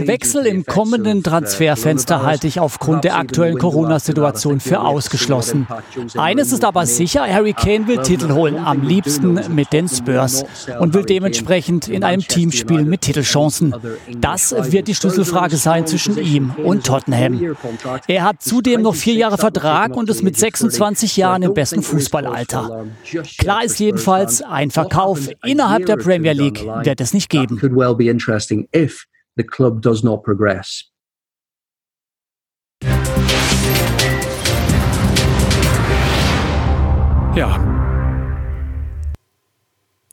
Wechsel 0.08 0.44
im 0.44 0.66
kommenden 0.66 1.18
uh, 1.18 1.22
Transferfenster 1.22 2.24
halte 2.24 2.48
ich 2.48 2.58
aufgrund 2.58 3.04
der 3.04 3.16
aktuellen 3.16 3.58
Corona-Situation 3.58 4.58
für 4.58 4.80
ausgeschlossen. 4.80 5.68
Eines 6.16 6.50
ist 6.50 6.64
aber 6.64 6.84
sicher, 6.84 7.24
Harry 7.24 7.52
Kane 7.52 7.86
will 7.86 7.98
Titel 7.98 8.32
holen, 8.32 8.56
am 8.56 8.82
liebsten 8.82 9.38
mit 9.54 9.72
den 9.72 9.88
Spurs 9.88 10.44
und 10.80 10.94
will 10.94 11.04
dementsprechend 11.04 11.86
in 11.86 12.02
einem 12.02 12.22
Team 12.22 12.50
spielen 12.50 12.88
mit 12.88 13.02
Titelchancen. 13.02 13.72
Das 14.18 14.72
wird 14.72 14.88
die 14.88 14.96
Schlüsselfrage 14.96 15.58
sein 15.58 15.86
zwischen 15.86 16.18
ihm 16.18 16.52
und 16.64 16.84
Tottenham. 16.84 17.54
Er 18.08 18.24
hat 18.24 18.42
zudem 18.42 18.82
noch 18.82 18.96
vier 18.96 19.14
Jahre 19.14 19.38
Vertrag 19.38 19.96
und 19.96 20.10
ist 20.10 20.24
mit 20.24 20.36
26 20.36 21.16
Jahren 21.18 21.42
im 21.42 21.54
besten 21.54 21.84
Fußballalter. 21.84 22.84
Klar 23.38 23.62
ist 23.62 23.78
jedenfalls, 23.78 24.42
ein 24.42 24.72
Verkauf 24.72 25.28
innerhalb 25.44 25.86
der 25.86 25.98
Premier 25.98 26.32
League 26.32 26.66
wird 26.82 27.00
es 27.00 27.11
nicht 27.12 27.28
geben. 27.28 27.58
Could 27.58 27.74
well 27.74 27.94
be 27.94 28.08
interesting 28.08 28.68
if 28.74 29.06
the 29.36 29.44
club 29.44 29.82
does 29.82 30.02
not 30.02 30.22
progress. 30.22 30.92
Ja. 37.34 37.58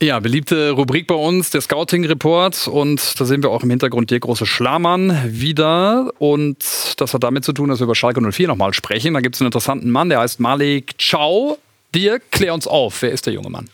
Ja, 0.02 0.22
beliebte 0.22 0.72
Rubrik 0.72 1.08
bei 1.08 1.16
uns, 1.16 1.50
der 1.50 1.60
Scouting 1.60 2.06
Report. 2.06 2.70
Und 2.70 3.20
da 3.20 3.26
sehen 3.26 3.44
wir 3.44 3.50
auch 3.50 3.64
im 3.64 3.70
Hintergrund 3.70 4.12
der 4.12 4.22
große 4.22 4.46
Schlamann 4.46 5.20
wieder. 5.28 6.14
Und 6.20 6.64
das 6.98 7.14
hat 7.14 7.24
damit 7.24 7.44
zu 7.44 7.52
tun, 7.52 7.68
dass 7.68 7.80
wir 7.80 7.84
über 7.84 7.96
Schalke 7.96 8.22
04 8.22 8.48
nochmal 8.48 8.74
sprechen. 8.74 9.14
Da 9.14 9.20
gibt 9.20 9.36
es 9.36 9.42
einen 9.42 9.48
interessanten 9.48 9.92
Mann, 9.92 10.08
der 10.08 10.20
heißt 10.20 10.40
Malik 10.40 10.96
Chow. 10.98 11.58
Dirk, 11.94 12.32
klär 12.32 12.54
uns 12.54 12.66
auf. 12.66 13.02
Wer 13.02 13.12
ist 13.12 13.26
der 13.26 13.34
junge 13.34 13.50
Mann? 13.50 13.70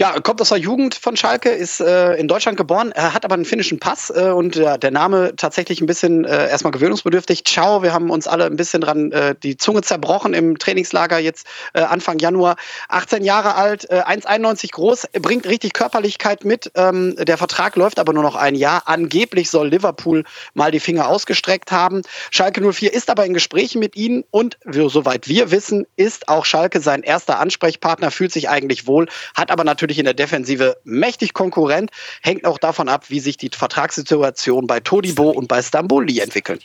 Ja, 0.00 0.18
kommt 0.18 0.40
aus 0.40 0.48
der 0.48 0.56
Jugend 0.56 0.94
von 0.94 1.14
Schalke, 1.14 1.50
ist 1.50 1.78
äh, 1.78 2.14
in 2.14 2.26
Deutschland 2.26 2.56
geboren, 2.56 2.90
er 2.90 3.12
hat 3.12 3.26
aber 3.26 3.34
einen 3.34 3.44
finnischen 3.44 3.78
Pass 3.78 4.08
äh, 4.08 4.30
und 4.30 4.56
ja, 4.56 4.78
der 4.78 4.90
Name 4.90 5.36
tatsächlich 5.36 5.82
ein 5.82 5.86
bisschen 5.86 6.24
äh, 6.24 6.48
erstmal 6.48 6.70
gewöhnungsbedürftig. 6.70 7.44
Ciao, 7.44 7.82
wir 7.82 7.92
haben 7.92 8.08
uns 8.08 8.26
alle 8.26 8.46
ein 8.46 8.56
bisschen 8.56 8.80
dran 8.80 9.12
äh, 9.12 9.34
die 9.42 9.58
Zunge 9.58 9.82
zerbrochen 9.82 10.32
im 10.32 10.56
Trainingslager 10.56 11.18
jetzt 11.18 11.46
äh, 11.74 11.82
Anfang 11.82 12.18
Januar. 12.18 12.56
18 12.88 13.22
Jahre 13.24 13.56
alt, 13.56 13.90
äh, 13.90 14.00
1,91 14.00 14.72
groß, 14.72 15.08
bringt 15.20 15.46
richtig 15.46 15.74
Körperlichkeit 15.74 16.46
mit. 16.46 16.72
Ähm, 16.76 17.14
der 17.16 17.36
Vertrag 17.36 17.76
läuft 17.76 17.98
aber 17.98 18.14
nur 18.14 18.22
noch 18.22 18.36
ein 18.36 18.54
Jahr. 18.54 18.84
Angeblich 18.86 19.50
soll 19.50 19.68
Liverpool 19.68 20.24
mal 20.54 20.70
die 20.70 20.80
Finger 20.80 21.08
ausgestreckt 21.08 21.72
haben. 21.72 22.00
Schalke 22.30 22.62
04 22.62 22.94
ist 22.94 23.10
aber 23.10 23.26
in 23.26 23.34
Gesprächen 23.34 23.80
mit 23.80 23.96
ihnen 23.96 24.24
und 24.30 24.56
soweit 24.64 25.28
wir 25.28 25.50
wissen, 25.50 25.86
ist 25.96 26.30
auch 26.30 26.46
Schalke 26.46 26.80
sein 26.80 27.02
erster 27.02 27.38
Ansprechpartner, 27.38 28.10
fühlt 28.10 28.32
sich 28.32 28.48
eigentlich 28.48 28.86
wohl, 28.86 29.06
hat 29.34 29.50
aber 29.50 29.62
natürlich 29.62 29.89
natürlich 29.90 29.98
in 29.98 30.04
der 30.04 30.14
Defensive 30.14 30.76
mächtig 30.84 31.32
konkurrent. 31.32 31.90
Hängt 32.22 32.44
auch 32.44 32.58
davon 32.58 32.88
ab, 32.88 33.06
wie 33.08 33.20
sich 33.20 33.36
die 33.36 33.50
Vertragssituation 33.52 34.66
bei 34.66 34.78
Todibo 34.78 35.30
und 35.30 35.48
bei 35.48 35.62
Stamboli 35.62 36.20
entwickeln. 36.20 36.60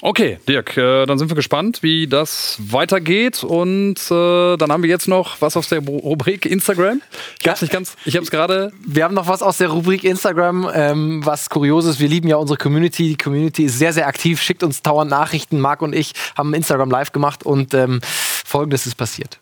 Okay, 0.00 0.38
Dirk, 0.48 0.76
äh, 0.76 1.06
dann 1.06 1.18
sind 1.18 1.28
wir 1.28 1.34
gespannt, 1.34 1.82
wie 1.82 2.06
das 2.06 2.56
weitergeht. 2.60 3.42
Und 3.42 3.96
äh, 4.10 4.56
dann 4.56 4.70
haben 4.70 4.82
wir 4.82 4.90
jetzt 4.90 5.08
noch 5.08 5.40
was 5.40 5.56
aus 5.56 5.68
der 5.68 5.80
Rubrik 5.80 6.46
Instagram. 6.46 7.00
Ich 7.40 7.48
hab's 7.48 7.62
nicht 7.62 7.72
ganz, 7.72 7.96
ich 8.04 8.16
hab's 8.16 8.30
gerade. 8.30 8.72
Wir 8.86 9.02
haben 9.04 9.14
noch 9.14 9.26
was 9.26 9.42
aus 9.42 9.58
der 9.58 9.68
Rubrik 9.68 10.04
Instagram, 10.04 10.70
ähm, 10.72 11.26
was 11.26 11.50
Kurioses. 11.50 11.98
Wir 11.98 12.08
lieben 12.08 12.28
ja 12.28 12.36
unsere 12.36 12.56
Community. 12.56 13.08
Die 13.08 13.16
Community 13.16 13.64
ist 13.64 13.78
sehr, 13.78 13.92
sehr 13.92 14.06
aktiv, 14.06 14.40
schickt 14.40 14.62
uns 14.62 14.82
dauernd 14.82 15.10
Nachrichten. 15.10 15.60
Marc 15.60 15.82
und 15.82 15.94
ich 15.94 16.12
haben 16.36 16.54
Instagram 16.54 16.90
live 16.90 17.10
gemacht 17.10 17.44
und 17.44 17.74
ähm, 17.74 18.00
folgendes 18.02 18.86
ist 18.86 18.96
passiert. 18.96 19.40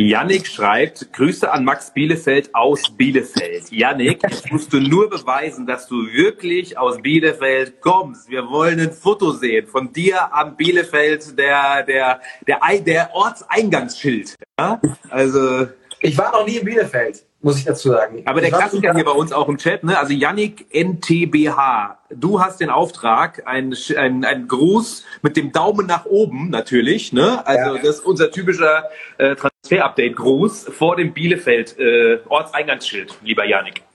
Yannick 0.00 0.46
schreibt, 0.46 1.12
Grüße 1.12 1.50
an 1.50 1.64
Max 1.64 1.92
Bielefeld 1.92 2.54
aus 2.54 2.88
Bielefeld. 2.88 3.72
Yannick, 3.72 4.22
musst 4.52 4.72
du 4.72 4.78
nur 4.78 5.10
beweisen, 5.10 5.66
dass 5.66 5.88
du 5.88 5.96
wirklich 6.12 6.78
aus 6.78 7.02
Bielefeld 7.02 7.80
kommst. 7.80 8.30
Wir 8.30 8.48
wollen 8.48 8.78
ein 8.78 8.92
Foto 8.92 9.32
sehen 9.32 9.66
von 9.66 9.92
dir 9.92 10.32
am 10.32 10.56
Bielefeld, 10.56 11.36
der, 11.36 11.82
der, 11.82 12.20
der, 12.46 12.60
der 12.78 13.10
Ortseingangsschild. 13.12 14.36
Ja? 14.56 14.80
Also. 15.10 15.66
Ich 15.98 16.16
war 16.16 16.30
noch 16.30 16.46
nie 16.46 16.58
in 16.58 16.64
Bielefeld. 16.64 17.24
Muss 17.40 17.58
ich 17.58 17.64
dazu 17.64 17.90
sagen. 17.90 18.22
Aber 18.24 18.40
der 18.40 18.50
Klassiker 18.50 18.94
hier 18.94 19.04
bei 19.04 19.12
uns 19.12 19.32
auch 19.32 19.48
im 19.48 19.58
Chat, 19.58 19.84
ne? 19.84 19.98
Also 19.98 20.12
Yannick 20.12 20.66
NTBH, 20.74 21.98
du 22.10 22.40
hast 22.40 22.60
den 22.60 22.68
Auftrag, 22.68 23.42
ein, 23.46 23.74
ein, 23.96 24.24
ein 24.24 24.48
Gruß 24.48 25.04
mit 25.22 25.36
dem 25.36 25.52
Daumen 25.52 25.86
nach 25.86 26.04
oben 26.04 26.50
natürlich, 26.50 27.12
ne? 27.12 27.46
Also 27.46 27.76
ja. 27.76 27.80
das 27.80 27.98
ist 27.98 28.06
unser 28.06 28.32
typischer 28.32 28.84
äh, 29.18 29.36
Transfer-Update-Gruß 29.36 30.70
vor 30.76 30.96
dem 30.96 31.12
Bielefeld 31.12 31.78
äh, 31.78 32.18
Ortseingangsschild, 32.28 33.16
lieber 33.22 33.44
Yannick. 33.44 33.82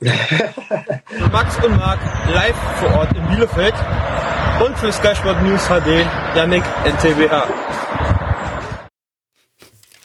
Max 1.31 1.63
und 1.63 1.75
Marc 1.75 1.99
live 2.33 2.55
vor 2.79 2.99
Ort 2.99 3.09
in 3.17 3.27
Bielefeld 3.35 3.75
und 4.65 4.77
für 4.77 4.91
Sky 4.93 5.15
Sport 5.15 5.43
News 5.43 5.67
HD 5.67 6.05
Yannick 6.35 6.63
NTBH. 6.85 7.82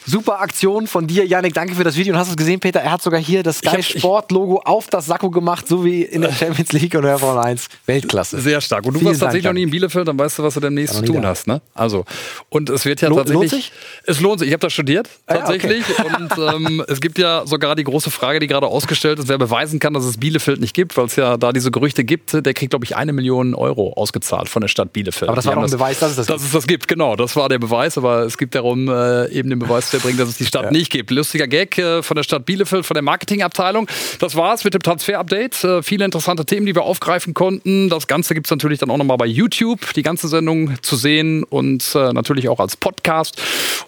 Super 0.09 0.41
Aktion 0.41 0.87
von 0.87 1.07
dir, 1.07 1.27
Janik. 1.27 1.53
Danke 1.53 1.75
für 1.75 1.85
das 1.85 1.97
Video. 1.97 2.15
Und 2.15 2.19
hast 2.19 2.29
du 2.29 2.33
es 2.33 2.37
gesehen, 2.39 2.61
Peter? 2.61 2.81
Er 2.81 2.93
hat 2.93 3.03
sogar 3.03 3.21
hier 3.21 3.43
das 3.43 3.59
Sky 3.59 3.83
Sport 3.83 4.33
Logo 4.33 4.63
auf 4.65 4.87
das 4.87 5.05
Sakko 5.05 5.31
gemacht, 5.31 5.69
so 5.69 5.85
wie 5.85 6.03
in 6.03 6.23
der 6.23 6.33
Champions 6.33 6.73
League 6.73 6.95
und 6.95 7.03
der 7.03 7.19
Formel 7.19 7.43
1. 7.45 7.69
Weltklasse. 7.85 8.41
Sehr 8.41 8.63
stark. 8.63 8.87
Und 8.87 8.95
du 8.95 9.01
Vielen 9.01 9.11
warst 9.11 9.21
tatsächlich 9.21 9.45
noch 9.45 9.53
nie 9.53 9.65
in 9.65 9.71
Bielefeld, 9.71 10.09
dann 10.09 10.19
weißt 10.19 10.39
du, 10.39 10.45
was 10.45 10.55
du 10.55 10.61
demnächst 10.61 10.95
zu 10.95 11.03
tun 11.03 11.21
da. 11.21 11.29
hast. 11.29 11.47
Ne? 11.47 11.61
Also, 11.75 12.07
und 12.49 12.71
es 12.71 12.87
wird 12.87 13.03
ja 13.03 13.11
Lohnt, 13.11 13.27
tatsächlich. 13.27 13.53
Lohnt 13.53 13.63
sich? 13.63 13.73
Es 14.07 14.21
lohnt 14.21 14.39
sich. 14.39 14.49
Ich 14.49 14.55
habe 14.55 14.63
das 14.63 14.73
studiert, 14.73 15.11
tatsächlich. 15.27 15.85
Ah, 15.99 16.05
okay. 16.05 16.55
Und 16.55 16.67
ähm, 16.67 16.85
es 16.89 17.03
gibt 17.03 17.19
ja 17.19 17.47
sogar 17.47 17.77
die 17.77 17.85
große 17.85 18.11
Frage, 18.11 18.41
die 18.41 18.47
gerade 18.47 18.67
ausgestellt 18.67 19.19
ist, 19.19 19.29
wer 19.29 19.37
beweisen 19.37 19.79
kann, 19.79 19.93
dass 19.93 20.05
es 20.05 20.17
Bielefeld 20.17 20.59
nicht 20.59 20.75
gibt, 20.75 20.97
weil 20.97 21.05
es 21.05 21.17
ja 21.17 21.37
da 21.37 21.53
diese 21.53 21.71
Gerüchte 21.71 22.03
gibt. 22.05 22.33
Der 22.33 22.55
kriegt, 22.55 22.71
glaube 22.71 22.87
ich, 22.87 22.97
eine 22.97 23.13
Million 23.13 23.55
Euro 23.55 23.93
ausgezahlt 23.93 24.49
von 24.49 24.63
der 24.63 24.69
Stadt 24.69 24.95
Bielefeld. 24.95 25.29
Aber 25.29 25.37
das 25.37 25.45
war 25.45 25.55
doch 25.55 25.65
ein 25.65 25.71
Beweis, 25.71 25.99
dass 25.99 26.13
es 26.13 26.17
das, 26.17 26.27
dass 26.29 26.37
gibt. 26.37 26.41
Dass 26.41 26.47
es 26.47 26.53
das 26.53 26.67
gibt, 26.67 26.89
genau. 26.89 27.15
Das 27.15 27.37
war 27.37 27.51
der 27.51 27.59
Beweis. 27.59 27.99
Aber 27.99 28.23
es 28.23 28.39
gibt 28.39 28.55
darum 28.55 28.89
äh, 28.89 29.29
eben 29.29 29.51
den 29.51 29.59
Beweis 29.59 29.91
zu 29.99 30.07
erbringen, 30.07 30.19
dass 30.19 30.29
es 30.29 30.39
die 30.39 30.47
Stadt 30.47 30.65
ja. 30.65 30.71
nicht 30.71 30.89
nicht 30.89 30.91
gibt. 30.91 31.11
Lustiger 31.11 31.47
Gag 31.47 31.77
äh, 31.79 32.03
von 32.03 32.17
der 32.17 32.23
Stadt 32.23 32.47
Bielefeld, 32.47 32.87
von 32.87 32.95
der 32.95 33.03
Marketingabteilung. 33.03 33.89
Das 34.21 34.37
war's 34.37 34.65
mit 34.65 34.75
dem 34.75 34.83
Transfer-Update. 34.83 35.65
Äh, 35.65 35.83
viele 35.83 36.05
interessante 36.05 36.45
Themen, 36.45 36.67
die 36.67 36.75
wir 36.75 36.83
aufgreifen 36.83 37.35
konnten. 37.35 37.89
Das 37.89 38.07
Ganze 38.07 38.35
gibt 38.35 38.47
es 38.47 38.51
natürlich 38.51 38.79
dann 38.79 38.91
auch 38.91 38.97
nochmal 38.97 39.17
bei 39.17 39.27
YouTube, 39.27 39.93
die 39.95 40.03
ganze 40.03 40.29
Sendung 40.29 40.81
zu 40.83 40.97
sehen 40.97 41.45
und 41.45 41.95
äh, 41.95 42.13
natürlich 42.13 42.49
auch 42.49 42.61
als 42.61 42.77
Podcast. 42.77 43.41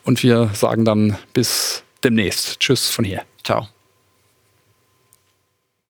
Und 0.04 0.22
wir 0.22 0.50
sagen 0.54 0.84
dann 0.84 1.16
bis 1.32 1.82
demnächst. 2.04 2.60
Tschüss 2.60 2.88
von 2.88 3.04
hier. 3.04 3.22
Ciao. 3.44 3.79